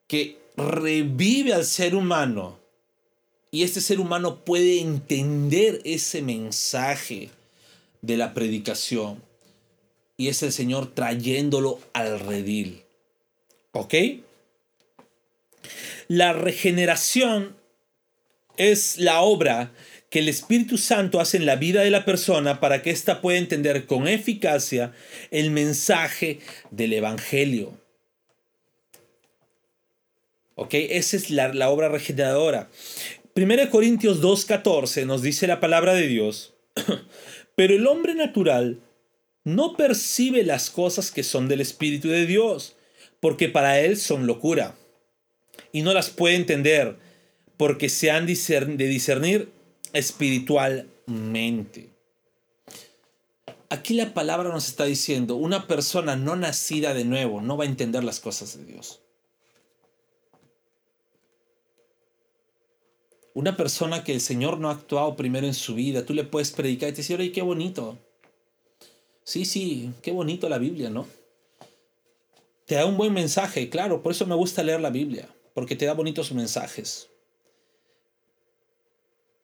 que 0.06 0.38
revive 0.56 1.52
al 1.52 1.64
ser 1.64 1.94
humano 1.94 2.58
y 3.50 3.62
este 3.62 3.80
ser 3.80 4.00
humano 4.00 4.44
puede 4.44 4.80
entender 4.80 5.80
ese 5.84 6.22
mensaje 6.22 7.30
de 8.02 8.16
la 8.16 8.32
predicación 8.32 9.22
y 10.16 10.28
es 10.28 10.42
el 10.42 10.52
Señor 10.52 10.94
trayéndolo 10.94 11.78
al 11.92 12.20
redil. 12.20 12.82
¿Ok? 13.72 13.94
La 16.08 16.32
regeneración 16.32 17.56
es 18.56 18.98
la 18.98 19.20
obra 19.20 19.72
que 20.10 20.18
el 20.18 20.28
Espíritu 20.28 20.76
Santo 20.76 21.20
hace 21.20 21.36
en 21.36 21.46
la 21.46 21.54
vida 21.54 21.82
de 21.82 21.90
la 21.90 22.04
persona 22.04 22.58
para 22.58 22.82
que 22.82 22.90
ésta 22.90 23.20
pueda 23.20 23.38
entender 23.38 23.86
con 23.86 24.08
eficacia 24.08 24.92
el 25.30 25.52
mensaje 25.52 26.40
del 26.72 26.92
Evangelio. 26.94 27.78
¿Ok? 30.56 30.74
Esa 30.74 31.16
es 31.16 31.30
la, 31.30 31.54
la 31.54 31.70
obra 31.70 31.88
regeneradora. 31.88 32.68
1 33.36 33.70
Corintios 33.70 34.20
2.14 34.20 35.06
nos 35.06 35.22
dice 35.22 35.46
la 35.46 35.60
palabra 35.60 35.94
de 35.94 36.08
Dios, 36.08 36.54
pero 37.54 37.74
el 37.74 37.86
hombre 37.86 38.14
natural 38.14 38.80
no 39.44 39.76
percibe 39.76 40.42
las 40.42 40.70
cosas 40.70 41.12
que 41.12 41.22
son 41.22 41.46
del 41.46 41.60
Espíritu 41.60 42.08
de 42.08 42.26
Dios 42.26 42.76
porque 43.20 43.48
para 43.48 43.80
él 43.80 43.96
son 43.96 44.26
locura, 44.26 44.74
y 45.72 45.82
no 45.82 45.92
las 45.94 46.10
puede 46.10 46.34
entender, 46.36 46.98
porque 47.56 47.88
se 47.88 48.10
han 48.10 48.26
de 48.26 48.88
discernir 48.88 49.52
espiritualmente. 49.92 51.90
Aquí 53.68 53.94
la 53.94 54.14
palabra 54.14 54.48
nos 54.48 54.66
está 54.66 54.84
diciendo, 54.84 55.36
una 55.36 55.68
persona 55.68 56.16
no 56.16 56.34
nacida 56.34 56.92
de 56.92 57.04
nuevo 57.04 57.40
no 57.40 57.56
va 57.56 57.64
a 57.64 57.68
entender 57.68 58.02
las 58.02 58.18
cosas 58.18 58.58
de 58.58 58.64
Dios. 58.64 59.00
Una 63.32 63.56
persona 63.56 64.02
que 64.02 64.12
el 64.12 64.20
Señor 64.20 64.58
no 64.58 64.70
ha 64.70 64.72
actuado 64.72 65.14
primero 65.14 65.46
en 65.46 65.54
su 65.54 65.76
vida, 65.76 66.04
tú 66.04 66.14
le 66.14 66.24
puedes 66.24 66.50
predicar 66.50 66.88
y 66.88 66.92
te 66.92 66.98
decir, 66.98 67.20
oye, 67.20 67.30
qué 67.30 67.42
bonito. 67.42 67.96
Sí, 69.22 69.44
sí, 69.44 69.92
qué 70.02 70.10
bonito 70.10 70.48
la 70.48 70.58
Biblia, 70.58 70.90
¿no? 70.90 71.06
Te 72.70 72.76
da 72.76 72.86
un 72.86 72.96
buen 72.96 73.12
mensaje, 73.12 73.68
claro, 73.68 74.00
por 74.00 74.12
eso 74.12 74.26
me 74.26 74.36
gusta 74.36 74.62
leer 74.62 74.80
la 74.80 74.90
Biblia, 74.90 75.28
porque 75.54 75.74
te 75.74 75.86
da 75.86 75.92
bonitos 75.92 76.30
mensajes. 76.30 77.08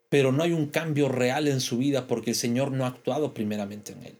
Pero 0.08 0.30
no 0.30 0.44
hay 0.44 0.52
un 0.52 0.66
cambio 0.66 1.08
real 1.08 1.48
en 1.48 1.60
su 1.60 1.78
vida 1.78 2.06
porque 2.06 2.30
el 2.30 2.36
Señor 2.36 2.70
no 2.70 2.84
ha 2.84 2.88
actuado 2.90 3.34
primeramente 3.34 3.94
en 3.94 4.04
él. 4.04 4.18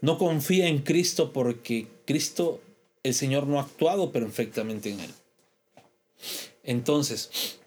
No 0.00 0.16
confía 0.16 0.68
en 0.68 0.78
Cristo 0.78 1.34
porque 1.34 1.86
Cristo, 2.06 2.62
el 3.02 3.12
Señor 3.12 3.46
no 3.46 3.58
ha 3.58 3.64
actuado 3.64 4.10
perfectamente 4.10 4.90
en 4.90 5.00
él. 5.00 5.10
Entonces, 6.62 7.58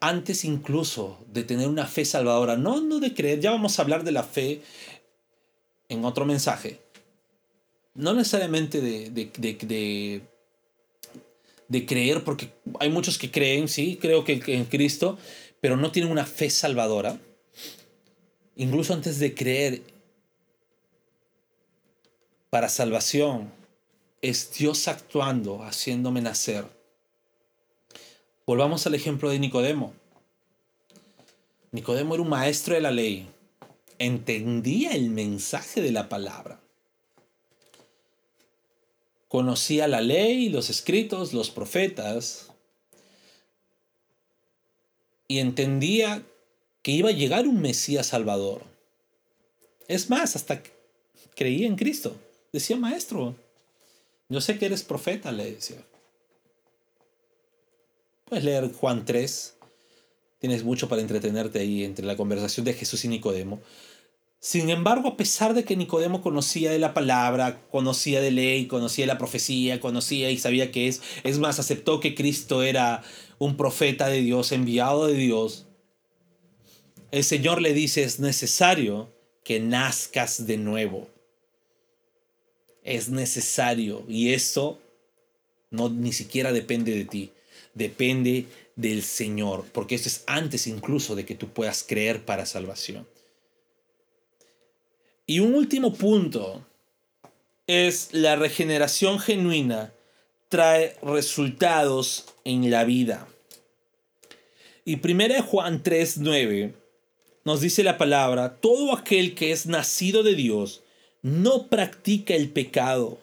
antes 0.00 0.46
incluso 0.46 1.18
de 1.30 1.44
tener 1.44 1.68
una 1.68 1.86
fe 1.86 2.06
salvadora, 2.06 2.56
no, 2.56 2.80
no 2.80 3.00
de 3.00 3.12
creer, 3.12 3.40
ya 3.40 3.50
vamos 3.50 3.78
a 3.78 3.82
hablar 3.82 4.02
de 4.02 4.12
la 4.12 4.22
fe 4.22 4.62
en 5.90 6.06
otro 6.06 6.24
mensaje, 6.24 6.80
no 7.94 8.12
necesariamente 8.12 8.80
de, 8.80 9.10
de, 9.10 10.22
de, 11.68 11.86
creer, 11.86 12.24
porque 12.24 12.50
hay 12.80 12.90
muchos 12.90 13.18
que 13.18 13.30
creen, 13.30 13.68
sí, 13.68 13.98
creo 14.00 14.24
que 14.24 14.42
en 14.46 14.64
Cristo, 14.64 15.16
pero 15.60 15.76
no 15.76 15.92
tienen 15.92 16.10
una 16.10 16.26
fe 16.26 16.50
salvadora. 16.50 17.18
Incluso 18.56 18.94
antes 18.94 19.18
de 19.18 19.34
creer 19.34 19.82
para 22.50 22.68
salvación, 22.68 23.50
es 24.22 24.52
Dios 24.52 24.88
actuando, 24.88 25.62
haciéndome 25.62 26.20
nacer. 26.20 26.64
Volvamos 28.46 28.86
al 28.86 28.94
ejemplo 28.94 29.30
de 29.30 29.38
Nicodemo. 29.38 29.92
Nicodemo 31.72 32.14
era 32.14 32.22
un 32.22 32.28
maestro 32.28 32.74
de 32.74 32.80
la 32.80 32.90
ley, 32.90 33.28
entendía 33.98 34.92
el 34.92 35.10
mensaje 35.10 35.80
de 35.82 35.90
la 35.90 36.08
palabra 36.08 36.63
conocía 39.34 39.88
la 39.88 40.00
ley, 40.00 40.48
los 40.48 40.70
escritos, 40.70 41.32
los 41.32 41.50
profetas, 41.50 42.52
y 45.26 45.40
entendía 45.40 46.22
que 46.82 46.92
iba 46.92 47.08
a 47.08 47.12
llegar 47.12 47.48
un 47.48 47.60
Mesías 47.60 48.06
Salvador. 48.06 48.62
Es 49.88 50.08
más, 50.08 50.36
hasta 50.36 50.62
creía 51.34 51.66
en 51.66 51.74
Cristo. 51.74 52.14
Decía, 52.52 52.76
maestro, 52.76 53.34
yo 54.28 54.40
sé 54.40 54.56
que 54.56 54.66
eres 54.66 54.84
profeta, 54.84 55.32
le 55.32 55.50
decía. 55.50 55.82
Puedes 58.26 58.44
leer 58.44 58.72
Juan 58.72 59.04
3. 59.04 59.54
Tienes 60.38 60.62
mucho 60.62 60.88
para 60.88 61.02
entretenerte 61.02 61.58
ahí 61.58 61.82
entre 61.82 62.06
la 62.06 62.16
conversación 62.16 62.64
de 62.64 62.74
Jesús 62.74 63.04
y 63.04 63.08
Nicodemo. 63.08 63.60
Sin 64.44 64.68
embargo, 64.68 65.08
a 65.08 65.16
pesar 65.16 65.54
de 65.54 65.64
que 65.64 65.74
Nicodemo 65.74 66.20
conocía 66.20 66.70
de 66.70 66.78
la 66.78 66.92
palabra, 66.92 67.62
conocía 67.70 68.20
de 68.20 68.30
ley, 68.30 68.66
conocía 68.66 69.06
la 69.06 69.16
profecía, 69.16 69.80
conocía 69.80 70.30
y 70.30 70.36
sabía 70.36 70.70
que 70.70 70.86
es, 70.86 71.00
es 71.22 71.38
más, 71.38 71.58
aceptó 71.58 71.98
que 71.98 72.14
Cristo 72.14 72.62
era 72.62 73.02
un 73.38 73.56
profeta 73.56 74.06
de 74.08 74.20
Dios, 74.20 74.52
enviado 74.52 75.06
de 75.06 75.14
Dios, 75.14 75.64
el 77.10 77.24
Señor 77.24 77.62
le 77.62 77.72
dice, 77.72 78.02
es 78.02 78.20
necesario 78.20 79.10
que 79.44 79.60
nazcas 79.60 80.46
de 80.46 80.58
nuevo. 80.58 81.08
Es 82.82 83.08
necesario. 83.08 84.04
Y 84.10 84.34
eso 84.34 84.78
no 85.70 85.88
ni 85.88 86.12
siquiera 86.12 86.52
depende 86.52 86.94
de 86.94 87.06
ti. 87.06 87.32
Depende 87.72 88.44
del 88.76 89.04
Señor. 89.04 89.64
Porque 89.72 89.94
eso 89.94 90.10
es 90.10 90.22
antes 90.26 90.66
incluso 90.66 91.14
de 91.14 91.24
que 91.24 91.34
tú 91.34 91.48
puedas 91.48 91.82
creer 91.82 92.26
para 92.26 92.44
salvación. 92.44 93.06
Y 95.26 95.40
un 95.40 95.54
último 95.54 95.94
punto 95.94 96.66
es 97.66 98.10
la 98.12 98.36
regeneración 98.36 99.18
genuina 99.18 99.92
trae 100.50 100.96
resultados 101.02 102.26
en 102.44 102.70
la 102.70 102.84
vida. 102.84 103.26
Y 104.84 104.96
1 104.96 105.42
Juan 105.42 105.82
3:9 105.82 106.74
nos 107.44 107.60
dice 107.60 107.82
la 107.82 107.98
palabra, 107.98 108.56
todo 108.60 108.94
aquel 108.94 109.34
que 109.34 109.52
es 109.52 109.66
nacido 109.66 110.22
de 110.22 110.34
Dios 110.34 110.82
no 111.22 111.68
practica 111.68 112.34
el 112.34 112.50
pecado, 112.50 113.18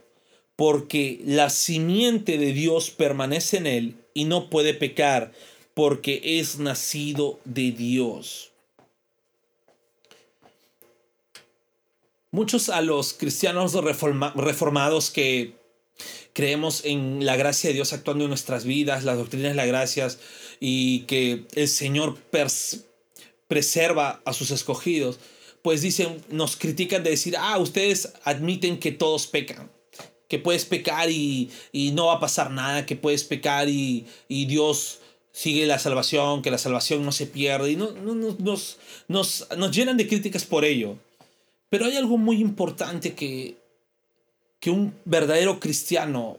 porque 0.56 1.22
la 1.26 1.50
simiente 1.50 2.38
de 2.38 2.52
Dios 2.54 2.90
permanece 2.90 3.58
en 3.58 3.68
él 3.68 3.96
y 4.14 4.26
no 4.26 4.50
puede 4.50 4.74
pecar 4.74 5.32
porque 5.74 6.22
es 6.40 6.60
nacido 6.60 7.40
de 7.46 7.72
Dios. 7.72 8.51
Muchos 12.34 12.70
a 12.70 12.80
los 12.80 13.12
cristianos 13.12 13.74
reformados 13.74 15.12
que 15.12 15.54
creemos 16.32 16.86
en 16.86 17.26
la 17.26 17.36
gracia 17.36 17.70
de 17.70 17.74
Dios 17.74 17.92
actuando 17.92 18.24
en 18.24 18.30
nuestras 18.30 18.64
vidas, 18.64 19.04
las 19.04 19.18
doctrinas 19.18 19.52
de 19.52 19.56
la 19.56 19.66
gracia 19.66 20.08
y 20.62 21.02
que 21.02 21.46
el 21.56 21.68
Señor 21.68 22.18
preserva 23.50 24.22
a 24.24 24.32
sus 24.32 24.52
escogidos, 24.52 25.20
pues 25.62 25.82
dicen, 25.82 26.24
nos 26.30 26.56
critican 26.56 27.04
de 27.04 27.10
decir, 27.10 27.36
ah, 27.38 27.58
ustedes 27.58 28.14
admiten 28.24 28.80
que 28.80 28.94
todos 28.94 29.28
pecan, 29.28 29.70
que 30.30 30.40
puedes 30.40 30.64
pecar 30.64 31.10
y, 31.10 31.52
no 31.94 32.06
va 32.06 32.14
a 32.14 32.20
pasar 32.22 32.50
nada, 32.50 32.86
que 32.86 32.96
puedes 32.96 33.26
pecar 33.26 33.68
y, 33.68 34.08
Dios 34.30 35.00
sigue 35.34 35.66
la 35.66 35.80
salvación, 35.80 36.42
que 36.42 36.52
la 36.52 36.58
salvación 36.58 37.04
no 37.04 37.12
se 37.12 37.28
pierde, 37.28 37.72
y 37.72 37.76
no, 37.76 37.92
nos, 37.92 38.78
nos, 39.10 39.48
nos 39.58 39.76
llenan 39.76 39.98
de 39.98 40.08
críticas 40.08 40.46
por 40.46 40.64
ello. 40.64 40.98
Pero 41.72 41.86
hay 41.86 41.96
algo 41.96 42.18
muy 42.18 42.42
importante 42.42 43.16
que, 43.16 43.56
que 44.60 44.70
un 44.70 44.94
verdadero 45.06 45.58
cristiano 45.58 46.38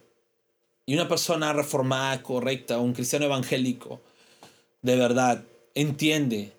y 0.84 0.92
una 0.92 1.08
persona 1.08 1.54
reformada, 1.54 2.22
correcta, 2.22 2.76
un 2.78 2.92
cristiano 2.92 3.24
evangélico, 3.24 4.02
de 4.82 4.94
verdad, 4.94 5.42
entiende 5.74 6.52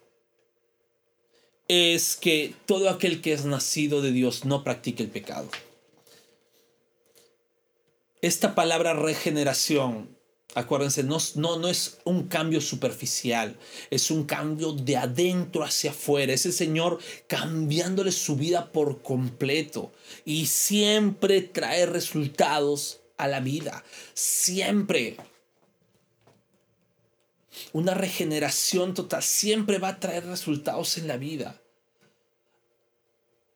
es 1.68 2.16
que 2.16 2.56
todo 2.66 2.90
aquel 2.90 3.22
que 3.22 3.34
es 3.34 3.46
nacido 3.46 4.02
de 4.02 4.12
Dios 4.12 4.44
no 4.44 4.64
practique 4.64 5.04
el 5.04 5.10
pecado. 5.10 5.50
Esta 8.24 8.56
palabra 8.56 8.96
regeneración, 8.96 10.13
acuérdense, 10.56 11.04
no, 11.04 11.18
no, 11.36 11.58
no 11.58 11.68
es 11.68 11.98
un 12.04 12.28
cambio 12.28 12.62
superficial, 12.62 13.58
es 13.90 14.12
un 14.12 14.26
cambio 14.26 14.74
de 14.74 14.98
adentro 14.98 15.64
hacia 15.64 15.92
afuera. 15.92 16.34
Es 16.34 16.46
el 16.46 16.54
Señor 16.54 17.00
cambiándole 17.28 18.12
su 18.12 18.36
vida 18.36 18.72
por 18.72 19.02
completo 19.02 19.92
y 20.26 20.46
siempre 20.46 21.42
trae 21.42 21.86
resultados 21.86 23.02
a 23.18 23.28
la 23.28 23.40
vida. 23.40 23.84
Siempre. 24.14 25.18
Una 27.72 27.94
regeneración 27.94 28.94
total 28.94 29.22
siempre 29.22 29.78
va 29.78 29.90
a 29.90 30.00
traer 30.00 30.26
resultados 30.26 30.98
en 30.98 31.08
la 31.08 31.18
vida 31.18 31.62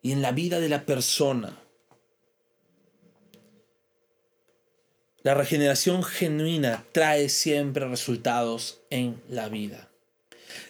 y 0.02 0.12
en 0.12 0.22
la 0.22 0.32
vida 0.32 0.60
de 0.60 0.70
la 0.70 0.86
persona. 0.86 1.60
La 5.28 5.34
regeneración 5.34 6.04
genuina 6.04 6.86
trae 6.94 7.28
siempre 7.28 7.86
resultados 7.86 8.80
en 8.90 9.22
la 9.28 9.50
vida. 9.50 9.90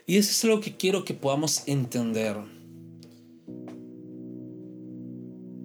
Y 0.07 0.17
eso 0.17 0.31
es 0.31 0.43
lo 0.45 0.61
que 0.61 0.75
quiero 0.75 1.05
que 1.05 1.13
podamos 1.13 1.61
entender. 1.67 2.37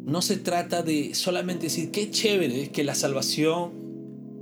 No 0.05 0.20
se 0.20 0.37
trata 0.37 0.83
de 0.83 1.14
solamente 1.14 1.68
decir 1.68 1.90
qué 1.90 2.11
chévere 2.11 2.68
que 2.68 2.85
la 2.85 2.94
salvación 2.94 3.72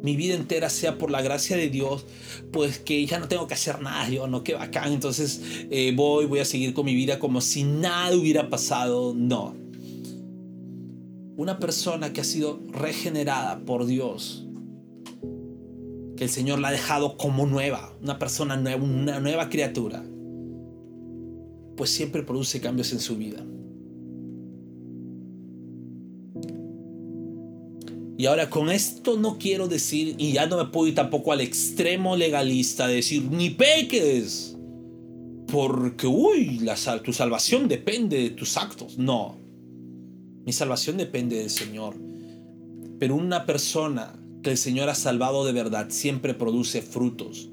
mi 0.02 0.16
vida 0.16 0.34
entera 0.34 0.68
sea 0.68 0.98
por 0.98 1.12
la 1.12 1.22
gracia 1.22 1.56
de 1.56 1.70
Dios, 1.70 2.04
pues 2.50 2.80
que 2.80 3.06
ya 3.06 3.20
no 3.20 3.28
tengo 3.28 3.46
que 3.46 3.54
hacer 3.54 3.80
nada, 3.80 4.08
yo 4.08 4.26
no, 4.26 4.42
qué 4.42 4.54
bacán, 4.54 4.92
entonces 4.92 5.42
eh, 5.70 5.92
voy, 5.94 6.26
voy 6.26 6.40
a 6.40 6.44
seguir 6.44 6.74
con 6.74 6.86
mi 6.86 6.96
vida 6.96 7.20
como 7.20 7.40
si 7.40 7.62
nada 7.62 8.16
hubiera 8.16 8.50
pasado, 8.50 9.14
no. 9.14 9.69
Una 11.40 11.59
persona 11.59 12.12
que 12.12 12.20
ha 12.20 12.24
sido 12.24 12.61
regenerada 12.68 13.64
por 13.64 13.87
Dios, 13.87 14.46
que 16.18 16.24
el 16.24 16.29
Señor 16.29 16.59
la 16.59 16.68
ha 16.68 16.70
dejado 16.70 17.16
como 17.16 17.46
nueva, 17.46 17.96
una 18.03 18.18
persona 18.18 18.59
nueva, 18.59 18.85
una 18.85 19.20
nueva 19.20 19.48
criatura, 19.48 20.05
pues 21.79 21.88
siempre 21.88 22.24
produce 22.24 22.61
cambios 22.61 22.92
en 22.92 23.00
su 23.00 23.16
vida. 23.16 23.42
Y 28.18 28.26
ahora 28.26 28.50
con 28.50 28.68
esto 28.68 29.16
no 29.16 29.38
quiero 29.38 29.66
decir, 29.66 30.16
y 30.18 30.33
ya 30.33 30.44
no 30.44 30.59
me 30.59 30.66
puedo 30.66 30.88
ir 30.88 30.94
tampoco 30.94 31.33
al 31.33 31.40
extremo 31.40 32.16
legalista, 32.16 32.87
de 32.87 32.96
decir, 32.96 33.22
ni 33.31 33.48
peques. 33.48 34.59
Porque, 35.50 36.07
uy, 36.07 36.61
tu 37.03 37.14
salvación 37.14 37.66
depende 37.66 38.18
de 38.18 38.29
tus 38.29 38.59
actos. 38.59 38.98
No. 38.98 39.39
Mi 40.50 40.54
salvación 40.54 40.96
depende 40.96 41.36
del 41.36 41.48
Señor. 41.48 41.94
Pero 42.98 43.14
una 43.14 43.46
persona 43.46 44.18
que 44.42 44.50
el 44.50 44.58
Señor 44.58 44.88
ha 44.88 44.96
salvado 44.96 45.44
de 45.44 45.52
verdad 45.52 45.90
siempre 45.90 46.34
produce 46.34 46.82
frutos. 46.82 47.50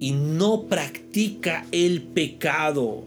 Y 0.00 0.10
no 0.10 0.62
practica 0.66 1.64
el 1.70 2.02
pecado. 2.02 3.04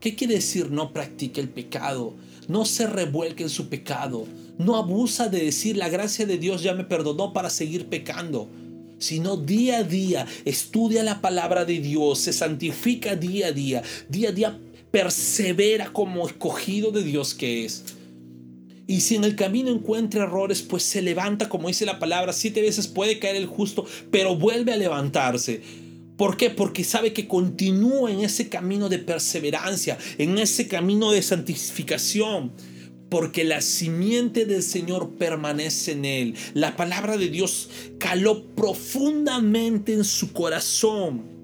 ¿Qué 0.00 0.14
quiere 0.14 0.36
decir 0.36 0.70
no 0.70 0.94
practica 0.94 1.42
el 1.42 1.50
pecado? 1.50 2.14
No 2.48 2.64
se 2.64 2.86
revuelque 2.86 3.42
en 3.42 3.50
su 3.50 3.68
pecado 3.68 4.24
no 4.56 4.76
abusa 4.76 5.28
de 5.28 5.44
decir 5.44 5.76
la 5.76 5.90
gracia 5.90 6.24
de 6.24 6.38
Dios 6.38 6.62
ya 6.62 6.72
me 6.72 6.84
perdonó 6.84 7.34
para 7.34 7.50
seguir 7.50 7.86
pecando, 7.86 8.48
sino 8.98 9.36
día 9.36 9.78
a 9.78 9.82
día 9.84 10.26
estudia 10.46 11.02
la 11.02 11.20
palabra 11.20 11.66
de 11.66 11.80
Dios, 11.80 12.18
se 12.18 12.32
santifica 12.32 13.14
día 13.14 13.48
a 13.48 13.52
día, 13.52 13.82
día 14.08 14.30
a 14.30 14.32
día 14.32 14.58
persevera 14.90 15.92
como 15.92 16.26
escogido 16.26 16.90
de 16.90 17.04
Dios 17.04 17.34
que 17.34 17.66
es. 17.66 17.84
Y 18.88 19.02
si 19.02 19.16
en 19.16 19.24
el 19.24 19.36
camino 19.36 19.70
encuentra 19.70 20.24
errores, 20.24 20.62
pues 20.62 20.82
se 20.82 21.02
levanta, 21.02 21.50
como 21.50 21.68
dice 21.68 21.84
la 21.84 21.98
palabra, 21.98 22.32
siete 22.32 22.62
veces 22.62 22.88
puede 22.88 23.18
caer 23.18 23.36
el 23.36 23.44
justo, 23.44 23.84
pero 24.10 24.34
vuelve 24.34 24.72
a 24.72 24.78
levantarse. 24.78 25.60
¿Por 26.16 26.38
qué? 26.38 26.48
Porque 26.48 26.84
sabe 26.84 27.12
que 27.12 27.28
continúa 27.28 28.10
en 28.10 28.20
ese 28.20 28.48
camino 28.48 28.88
de 28.88 28.98
perseverancia, 28.98 29.98
en 30.16 30.38
ese 30.38 30.68
camino 30.68 31.12
de 31.12 31.20
santificación 31.22 32.52
porque 33.10 33.44
la 33.44 33.60
simiente 33.62 34.44
del 34.44 34.62
Señor 34.62 35.16
permanece 35.16 35.92
en 35.92 36.04
él. 36.04 36.34
La 36.54 36.76
palabra 36.76 37.16
de 37.16 37.28
Dios 37.28 37.70
caló 37.98 38.44
profundamente 38.54 39.94
en 39.94 40.04
su 40.04 40.32
corazón. 40.32 41.37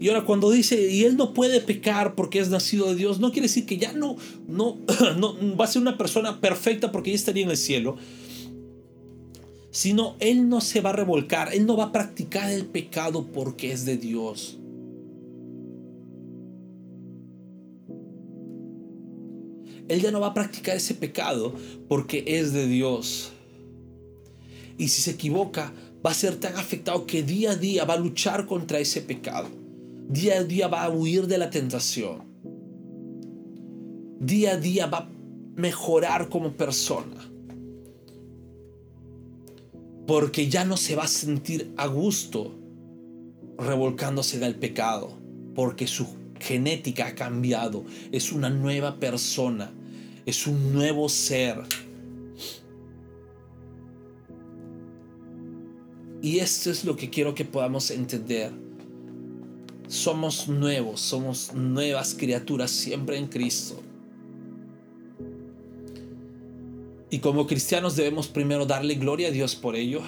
Y 0.00 0.08
ahora 0.08 0.24
cuando 0.24 0.50
dice, 0.50 0.90
y 0.90 1.04
él 1.04 1.16
no 1.16 1.34
puede 1.34 1.60
pecar 1.60 2.14
porque 2.16 2.40
es 2.40 2.48
nacido 2.48 2.88
de 2.88 2.96
Dios, 2.96 3.20
no 3.20 3.30
quiere 3.30 3.46
decir 3.46 3.66
que 3.66 3.76
ya 3.76 3.92
no, 3.92 4.16
no, 4.48 4.78
no 5.18 5.36
va 5.56 5.66
a 5.66 5.68
ser 5.68 5.82
una 5.82 5.98
persona 5.98 6.40
perfecta 6.40 6.90
porque 6.90 7.10
ya 7.10 7.16
estaría 7.16 7.44
en 7.44 7.50
el 7.50 7.56
cielo. 7.56 7.96
Sino 9.70 10.16
él 10.18 10.48
no 10.48 10.60
se 10.60 10.80
va 10.80 10.90
a 10.90 10.94
revolcar, 10.94 11.54
él 11.54 11.66
no 11.66 11.76
va 11.76 11.84
a 11.84 11.92
practicar 11.92 12.50
el 12.50 12.66
pecado 12.66 13.26
porque 13.32 13.70
es 13.70 13.84
de 13.84 13.98
Dios. 13.98 14.56
él 19.90 20.00
ya 20.00 20.12
no 20.12 20.20
va 20.20 20.28
a 20.28 20.34
practicar 20.34 20.76
ese 20.76 20.94
pecado 20.94 21.52
porque 21.88 22.22
es 22.24 22.52
de 22.52 22.68
Dios. 22.68 23.32
Y 24.78 24.86
si 24.86 25.02
se 25.02 25.10
equivoca, 25.10 25.72
va 26.06 26.12
a 26.12 26.14
ser 26.14 26.36
tan 26.36 26.56
afectado 26.56 27.06
que 27.06 27.24
día 27.24 27.50
a 27.50 27.56
día 27.56 27.84
va 27.84 27.94
a 27.94 27.98
luchar 27.98 28.46
contra 28.46 28.78
ese 28.78 29.02
pecado. 29.02 29.48
Día 30.10 30.38
a 30.38 30.44
día 30.44 30.68
va 30.68 30.84
a 30.84 30.90
huir 30.90 31.26
de 31.26 31.38
la 31.38 31.50
tentación. 31.50 32.22
Día 34.18 34.52
a 34.52 34.56
día 34.56 34.86
va 34.86 34.98
a 34.98 35.08
mejorar 35.56 36.28
como 36.28 36.52
persona. 36.52 37.16
Porque 40.06 40.48
ya 40.48 40.64
no 40.64 40.76
se 40.76 40.96
va 40.96 41.04
a 41.04 41.08
sentir 41.08 41.72
a 41.76 41.86
gusto 41.86 42.54
revolcándose 43.56 44.38
del 44.38 44.56
pecado. 44.56 45.16
Porque 45.54 45.86
su 45.86 46.06
genética 46.40 47.06
ha 47.06 47.14
cambiado. 47.14 47.84
Es 48.10 48.32
una 48.32 48.50
nueva 48.50 48.98
persona 48.98 49.72
es 50.26 50.46
un 50.46 50.72
nuevo 50.72 51.08
ser. 51.08 51.58
Y 56.22 56.38
esto 56.38 56.70
es 56.70 56.84
lo 56.84 56.96
que 56.96 57.10
quiero 57.10 57.34
que 57.34 57.44
podamos 57.44 57.90
entender. 57.90 58.52
Somos 59.90 60.46
nuevos, 60.46 61.00
somos 61.00 61.52
nuevas 61.52 62.14
criaturas 62.14 62.70
siempre 62.70 63.18
en 63.18 63.26
Cristo. 63.26 63.82
Y 67.10 67.18
como 67.18 67.48
cristianos 67.48 67.96
debemos 67.96 68.28
primero 68.28 68.66
darle 68.66 68.94
gloria 68.94 69.28
a 69.28 69.30
Dios 69.32 69.56
por 69.56 69.74
ello 69.74 70.00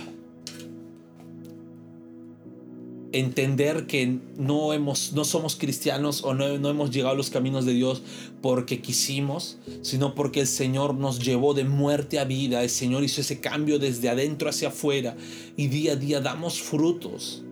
entender 3.13 3.87
que 3.87 4.19
no, 4.37 4.73
hemos, 4.73 5.13
no 5.13 5.25
somos 5.25 5.57
cristianos 5.57 6.25
o 6.25 6.35
no, 6.35 6.59
no, 6.59 6.71
hemos 6.71 6.91
llegado 6.91 7.15
a 7.15 7.17
los 7.17 7.31
caminos 7.31 7.65
de 7.67 7.75
Dios 7.75 8.03
porque 8.41 8.81
quisimos, 8.81 9.59
sino 9.83 10.15
porque 10.15 10.41
el 10.41 10.47
Señor 10.47 10.95
nos 10.95 11.19
llevó 11.23 11.55
de 11.55 11.65
muerte 11.65 12.19
a 12.19 12.25
vida. 12.25 12.63
El 12.63 12.71
Señor 12.71 13.05
hizo 13.05 13.21
ese 13.21 13.41
cambio 13.41 13.79
desde 13.79 14.09
adentro 14.09 14.49
hacia 14.49 14.69
afuera 14.69 15.17
y 15.57 15.69
día 15.69 15.93
a 15.93 15.97
día 15.97 16.21
damos 16.21 16.61
frutos. 16.61 17.43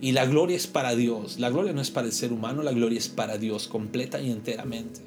Y 0.00 0.12
la 0.12 0.26
gloria 0.26 0.56
es 0.56 0.66
para 0.66 0.94
Dios. 0.94 1.38
La 1.38 1.50
gloria 1.50 1.72
no 1.72 1.80
es 1.80 1.90
para 1.90 2.06
el 2.06 2.12
ser 2.12 2.32
humano, 2.32 2.62
la 2.62 2.72
gloria 2.72 2.98
es 2.98 3.08
para 3.08 3.38
Dios 3.38 3.68
completa 3.68 4.20
y 4.20 4.30
enteramente. 4.30 5.00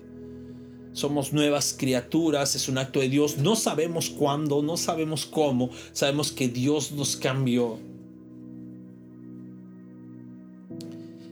Somos 0.93 1.31
nuevas 1.31 1.75
criaturas, 1.77 2.55
es 2.55 2.67
un 2.67 2.79
acto 2.79 2.99
de 2.99 3.09
Dios. 3.09 3.37
No 3.37 3.55
sabemos 3.55 4.09
cuándo, 4.09 4.63
no 4.63 4.77
sabemos 4.77 5.27
cómo, 5.27 5.69
sabemos 5.93 6.31
que 6.31 6.47
Dios 6.47 6.91
nos 6.91 7.15
cambió. 7.15 7.77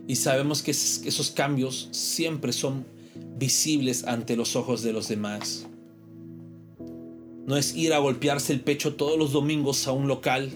Y 0.06 0.14
sabemos 0.14 0.62
que 0.62 0.70
esos 0.70 1.32
cambios 1.32 1.88
siempre 1.90 2.52
son 2.52 2.86
visibles 3.36 4.04
ante 4.04 4.36
los 4.36 4.54
ojos 4.54 4.82
de 4.82 4.92
los 4.92 5.08
demás. 5.08 5.66
No 7.46 7.56
es 7.56 7.74
ir 7.74 7.92
a 7.92 7.98
golpearse 7.98 8.52
el 8.52 8.60
pecho 8.60 8.94
todos 8.94 9.18
los 9.18 9.32
domingos 9.32 9.86
a 9.88 9.92
un 9.92 10.08
local, 10.08 10.50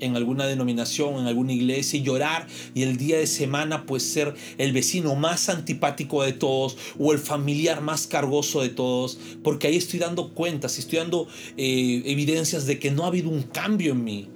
en 0.00 0.16
alguna 0.16 0.46
denominación, 0.46 1.18
en 1.18 1.26
alguna 1.26 1.52
iglesia 1.52 1.98
y 1.98 2.02
llorar 2.02 2.46
y 2.74 2.82
el 2.82 2.96
día 2.96 3.18
de 3.18 3.26
semana 3.26 3.86
pues 3.86 4.02
ser 4.02 4.34
el 4.58 4.72
vecino 4.72 5.14
más 5.14 5.48
antipático 5.48 6.22
de 6.22 6.32
todos 6.32 6.76
o 6.98 7.12
el 7.12 7.18
familiar 7.18 7.80
más 7.80 8.06
cargoso 8.06 8.62
de 8.62 8.70
todos, 8.70 9.18
porque 9.42 9.68
ahí 9.68 9.76
estoy 9.76 9.98
dando 9.98 10.30
cuentas, 10.30 10.78
estoy 10.78 10.98
dando 10.98 11.28
eh, 11.56 12.02
evidencias 12.06 12.66
de 12.66 12.78
que 12.78 12.90
no 12.90 13.04
ha 13.04 13.08
habido 13.08 13.30
un 13.30 13.42
cambio 13.42 13.92
en 13.92 14.04
mí. 14.04 14.28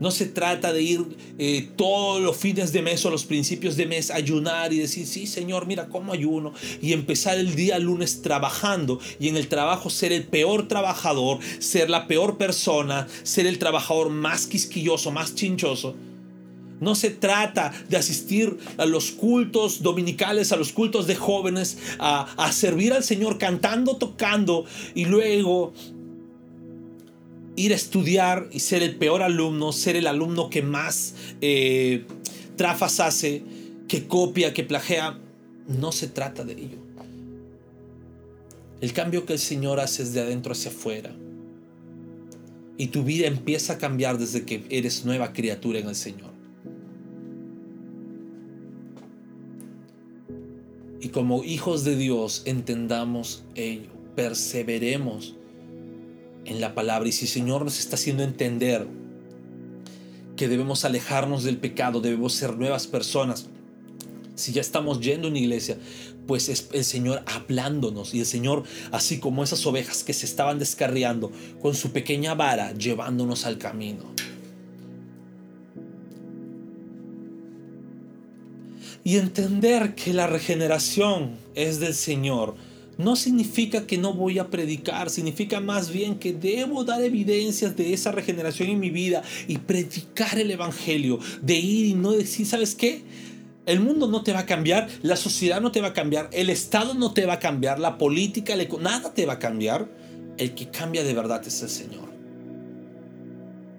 No 0.00 0.10
se 0.10 0.26
trata 0.26 0.72
de 0.72 0.82
ir 0.82 1.16
eh, 1.38 1.68
todos 1.76 2.20
los 2.20 2.36
fines 2.36 2.72
de 2.72 2.82
mes 2.82 3.04
o 3.06 3.10
los 3.10 3.24
principios 3.24 3.76
de 3.76 3.86
mes 3.86 4.10
a 4.10 4.16
ayunar 4.16 4.72
y 4.72 4.78
decir, 4.78 5.06
sí, 5.06 5.26
Señor, 5.26 5.66
mira 5.66 5.88
cómo 5.88 6.12
ayuno. 6.12 6.52
Y 6.82 6.92
empezar 6.92 7.38
el 7.38 7.54
día 7.54 7.78
lunes 7.78 8.20
trabajando 8.20 8.98
y 9.20 9.28
en 9.28 9.36
el 9.36 9.46
trabajo 9.46 9.90
ser 9.90 10.12
el 10.12 10.24
peor 10.24 10.66
trabajador, 10.66 11.38
ser 11.60 11.90
la 11.90 12.08
peor 12.08 12.38
persona, 12.38 13.06
ser 13.22 13.46
el 13.46 13.58
trabajador 13.58 14.10
más 14.10 14.46
quisquilloso, 14.46 15.12
más 15.12 15.34
chinchoso. 15.36 15.94
No 16.80 16.96
se 16.96 17.10
trata 17.10 17.72
de 17.88 17.96
asistir 17.96 18.58
a 18.78 18.84
los 18.84 19.12
cultos 19.12 19.82
dominicales, 19.82 20.50
a 20.50 20.56
los 20.56 20.72
cultos 20.72 21.06
de 21.06 21.14
jóvenes, 21.14 21.78
a, 22.00 22.22
a 22.36 22.52
servir 22.52 22.92
al 22.92 23.04
Señor 23.04 23.38
cantando, 23.38 23.96
tocando 23.96 24.64
y 24.94 25.04
luego 25.04 25.72
ir 27.56 27.72
a 27.72 27.76
estudiar 27.76 28.48
y 28.52 28.60
ser 28.60 28.82
el 28.82 28.96
peor 28.96 29.22
alumno, 29.22 29.72
ser 29.72 29.96
el 29.96 30.06
alumno 30.06 30.50
que 30.50 30.62
más 30.62 31.14
eh, 31.40 32.04
trafas 32.56 33.00
hace, 33.00 33.42
que 33.88 34.06
copia, 34.06 34.52
que 34.52 34.64
plagea, 34.64 35.18
no 35.68 35.92
se 35.92 36.08
trata 36.08 36.44
de 36.44 36.52
ello. 36.54 36.78
El 38.80 38.92
cambio 38.92 39.24
que 39.24 39.34
el 39.34 39.38
Señor 39.38 39.80
hace 39.80 40.02
es 40.02 40.12
de 40.12 40.20
adentro 40.20 40.52
hacia 40.52 40.70
afuera. 40.70 41.14
Y 42.76 42.88
tu 42.88 43.04
vida 43.04 43.26
empieza 43.26 43.74
a 43.74 43.78
cambiar 43.78 44.18
desde 44.18 44.44
que 44.44 44.64
eres 44.68 45.04
nueva 45.04 45.32
criatura 45.32 45.78
en 45.78 45.88
el 45.88 45.94
Señor. 45.94 46.32
Y 51.00 51.08
como 51.08 51.44
hijos 51.44 51.84
de 51.84 51.96
Dios 51.96 52.42
entendamos 52.46 53.44
ello, 53.54 53.90
perseveremos 54.16 55.36
en 56.44 56.60
la 56.60 56.74
palabra. 56.74 57.08
Y 57.08 57.12
si 57.12 57.24
el 57.26 57.30
Señor 57.30 57.64
nos 57.64 57.78
está 57.78 57.96
haciendo 57.96 58.22
entender 58.22 58.86
que 60.36 60.48
debemos 60.48 60.84
alejarnos 60.84 61.44
del 61.44 61.58
pecado, 61.58 62.00
debemos 62.00 62.34
ser 62.34 62.56
nuevas 62.56 62.86
personas. 62.86 63.46
Si 64.34 64.52
ya 64.52 64.60
estamos 64.60 65.00
yendo 65.00 65.28
a 65.28 65.30
una 65.30 65.38
iglesia, 65.38 65.78
pues 66.26 66.48
es 66.48 66.68
el 66.72 66.84
Señor 66.84 67.22
hablándonos 67.26 68.14
y 68.14 68.20
el 68.20 68.26
Señor, 68.26 68.64
así 68.90 69.18
como 69.18 69.44
esas 69.44 69.64
ovejas 69.66 70.02
que 70.02 70.12
se 70.12 70.26
estaban 70.26 70.58
descarriando, 70.58 71.30
con 71.62 71.74
su 71.74 71.92
pequeña 71.92 72.34
vara 72.34 72.72
llevándonos 72.72 73.46
al 73.46 73.58
camino. 73.58 74.12
Y 79.04 79.18
entender 79.18 79.94
que 79.94 80.14
la 80.14 80.26
regeneración 80.26 81.36
es 81.54 81.78
del 81.78 81.94
Señor 81.94 82.56
no 82.98 83.16
significa 83.16 83.86
que 83.86 83.98
no 83.98 84.12
voy 84.12 84.38
a 84.38 84.48
predicar, 84.50 85.10
significa 85.10 85.60
más 85.60 85.90
bien 85.90 86.18
que 86.18 86.32
debo 86.32 86.84
dar 86.84 87.02
evidencias 87.02 87.76
de 87.76 87.92
esa 87.92 88.12
regeneración 88.12 88.68
en 88.68 88.80
mi 88.80 88.90
vida 88.90 89.22
y 89.48 89.58
predicar 89.58 90.38
el 90.38 90.50
Evangelio, 90.50 91.18
de 91.42 91.54
ir 91.54 91.86
y 91.86 91.94
no 91.94 92.12
decir, 92.12 92.46
¿sabes 92.46 92.74
qué? 92.74 93.02
El 93.66 93.80
mundo 93.80 94.08
no 94.08 94.22
te 94.22 94.32
va 94.32 94.40
a 94.40 94.46
cambiar, 94.46 94.88
la 95.02 95.16
sociedad 95.16 95.60
no 95.60 95.72
te 95.72 95.80
va 95.80 95.88
a 95.88 95.92
cambiar, 95.94 96.28
el 96.32 96.50
Estado 96.50 96.94
no 96.94 97.12
te 97.12 97.24
va 97.24 97.34
a 97.34 97.38
cambiar, 97.38 97.78
la 97.78 97.96
política, 97.96 98.54
nada 98.80 99.14
te 99.14 99.24
va 99.24 99.34
a 99.34 99.38
cambiar. 99.38 99.88
El 100.36 100.54
que 100.54 100.68
cambia 100.68 101.04
de 101.04 101.14
verdad 101.14 101.46
es 101.46 101.62
el 101.62 101.70
Señor. 101.70 102.12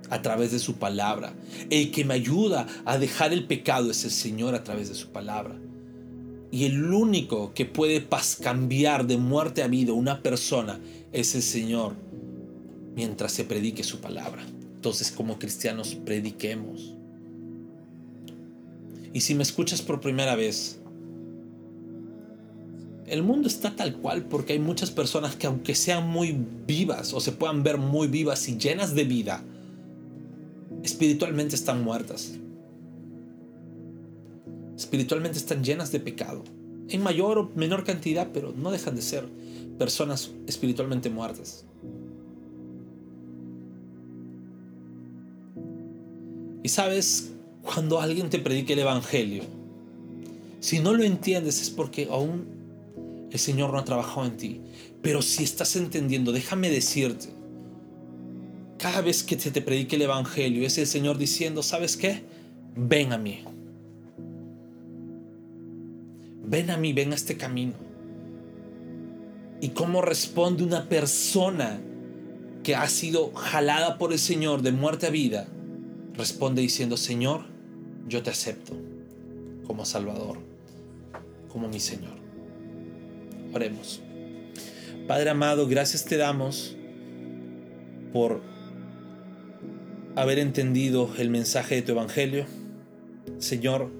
A 0.09 0.21
través 0.21 0.51
de 0.51 0.59
su 0.59 0.75
palabra. 0.75 1.33
El 1.69 1.91
que 1.91 2.05
me 2.05 2.13
ayuda 2.13 2.65
a 2.85 2.97
dejar 2.97 3.33
el 3.33 3.45
pecado 3.45 3.91
es 3.91 4.03
el 4.05 4.11
Señor 4.11 4.55
a 4.55 4.63
través 4.63 4.89
de 4.89 4.95
su 4.95 5.09
palabra. 5.09 5.55
Y 6.51 6.65
el 6.65 6.93
único 6.93 7.53
que 7.53 7.65
puede 7.65 8.05
cambiar 8.41 9.07
de 9.07 9.17
muerte 9.17 9.63
a 9.63 9.67
vida 9.67 9.93
una 9.93 10.21
persona 10.21 10.79
es 11.11 11.35
el 11.35 11.41
Señor 11.41 11.93
mientras 12.95 13.31
se 13.31 13.43
predique 13.43 13.83
su 13.83 13.99
palabra. 13.99 14.45
Entonces 14.75 15.11
como 15.11 15.37
cristianos 15.39 15.95
prediquemos. 15.95 16.93
Y 19.13 19.21
si 19.21 19.33
me 19.33 19.43
escuchas 19.43 19.81
por 19.81 20.01
primera 20.01 20.35
vez, 20.35 20.79
el 23.07 23.23
mundo 23.23 23.47
está 23.47 23.75
tal 23.75 23.97
cual 23.97 24.25
porque 24.25 24.53
hay 24.53 24.59
muchas 24.59 24.91
personas 24.91 25.35
que 25.35 25.47
aunque 25.47 25.75
sean 25.75 26.07
muy 26.07 26.37
vivas 26.67 27.13
o 27.13 27.19
se 27.19 27.31
puedan 27.31 27.63
ver 27.63 27.77
muy 27.77 28.07
vivas 28.07 28.47
y 28.47 28.57
llenas 28.57 28.95
de 28.95 29.03
vida, 29.03 29.43
espiritualmente 30.83 31.55
están 31.55 31.83
muertas 31.83 32.39
espiritualmente 34.77 35.37
están 35.37 35.63
llenas 35.63 35.91
de 35.91 35.99
pecado. 35.99 36.43
En 36.89 37.01
mayor 37.01 37.37
o 37.37 37.51
menor 37.55 37.83
cantidad, 37.83 38.29
pero 38.33 38.53
no 38.55 38.71
dejan 38.71 38.95
de 38.95 39.01
ser 39.01 39.25
personas 39.79 40.31
espiritualmente 40.47 41.09
muertas. 41.09 41.65
Y 46.63 46.69
sabes, 46.69 47.31
cuando 47.61 47.99
alguien 47.99 48.29
te 48.29 48.39
predique 48.39 48.73
el 48.73 48.79
Evangelio, 48.79 49.43
si 50.59 50.79
no 50.79 50.93
lo 50.93 51.03
entiendes 51.03 51.61
es 51.61 51.69
porque 51.69 52.07
aún 52.09 52.45
el 53.31 53.39
Señor 53.39 53.71
no 53.71 53.79
ha 53.79 53.85
trabajado 53.85 54.25
en 54.25 54.37
ti. 54.37 54.61
Pero 55.01 55.21
si 55.21 55.43
estás 55.43 55.75
entendiendo, 55.75 56.31
déjame 56.31 56.69
decirte, 56.69 57.27
cada 58.77 59.01
vez 59.01 59.23
que 59.23 59.39
se 59.39 59.51
te 59.51 59.61
predique 59.61 59.95
el 59.95 60.03
Evangelio 60.03 60.65
es 60.65 60.77
el 60.77 60.87
Señor 60.87 61.17
diciendo, 61.17 61.61
¿sabes 61.63 61.97
qué? 61.97 62.23
Ven 62.75 63.13
a 63.13 63.17
mí 63.17 63.43
ven 66.47 66.69
a 66.69 66.77
mí, 66.77 66.93
ven 66.93 67.11
a 67.11 67.15
este 67.15 67.37
camino. 67.37 67.73
¿Y 69.61 69.69
cómo 69.69 70.01
responde 70.01 70.63
una 70.63 70.89
persona 70.89 71.79
que 72.63 72.75
ha 72.75 72.87
sido 72.87 73.33
jalada 73.33 73.97
por 73.97 74.11
el 74.11 74.19
Señor 74.19 74.61
de 74.61 74.71
muerte 74.71 75.07
a 75.07 75.09
vida? 75.09 75.47
Responde 76.15 76.61
diciendo, 76.61 76.97
Señor, 76.97 77.45
yo 78.07 78.21
te 78.21 78.29
acepto 78.29 78.73
como 79.65 79.85
Salvador, 79.85 80.37
como 81.49 81.67
mi 81.67 81.79
Señor. 81.79 82.13
Oremos. 83.53 84.01
Padre 85.07 85.29
amado, 85.29 85.67
gracias 85.67 86.05
te 86.05 86.17
damos 86.17 86.75
por 88.11 88.41
haber 90.15 90.39
entendido 90.39 91.09
el 91.17 91.29
mensaje 91.29 91.75
de 91.75 91.81
tu 91.81 91.91
Evangelio. 91.91 92.45
Señor, 93.39 93.91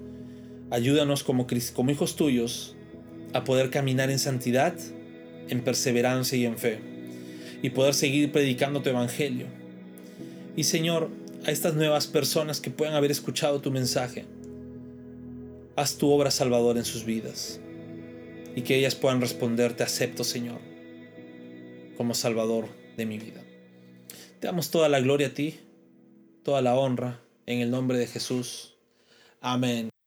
Ayúdanos 0.70 1.22
como, 1.22 1.46
como 1.74 1.90
hijos 1.90 2.16
tuyos 2.16 2.74
a 3.32 3.44
poder 3.44 3.70
caminar 3.70 4.10
en 4.10 4.18
santidad, 4.18 4.74
en 5.48 5.62
perseverancia 5.62 6.36
y 6.36 6.46
en 6.46 6.58
fe, 6.58 6.80
y 7.62 7.70
poder 7.70 7.94
seguir 7.94 8.32
predicando 8.32 8.82
tu 8.82 8.90
evangelio. 8.90 9.46
Y 10.56 10.64
Señor, 10.64 11.10
a 11.46 11.50
estas 11.50 11.74
nuevas 11.74 12.06
personas 12.06 12.60
que 12.60 12.70
puedan 12.70 12.94
haber 12.94 13.10
escuchado 13.10 13.60
tu 13.60 13.70
mensaje, 13.70 14.24
haz 15.76 15.96
tu 15.98 16.10
obra 16.10 16.30
salvadora 16.30 16.78
en 16.78 16.84
sus 16.84 17.04
vidas 17.04 17.60
y 18.56 18.62
que 18.62 18.76
ellas 18.76 18.94
puedan 18.94 19.20
responder, 19.20 19.74
te 19.74 19.84
acepto 19.84 20.24
Señor, 20.24 20.58
como 21.96 22.14
Salvador 22.14 22.68
de 22.96 23.06
mi 23.06 23.18
vida. 23.18 23.42
Te 24.40 24.46
damos 24.46 24.70
toda 24.70 24.88
la 24.88 25.00
gloria 25.00 25.28
a 25.28 25.34
ti, 25.34 25.60
toda 26.42 26.62
la 26.62 26.74
honra, 26.74 27.20
en 27.44 27.60
el 27.60 27.70
nombre 27.70 27.98
de 27.98 28.06
Jesús. 28.06 28.74
Amén. 29.40 29.90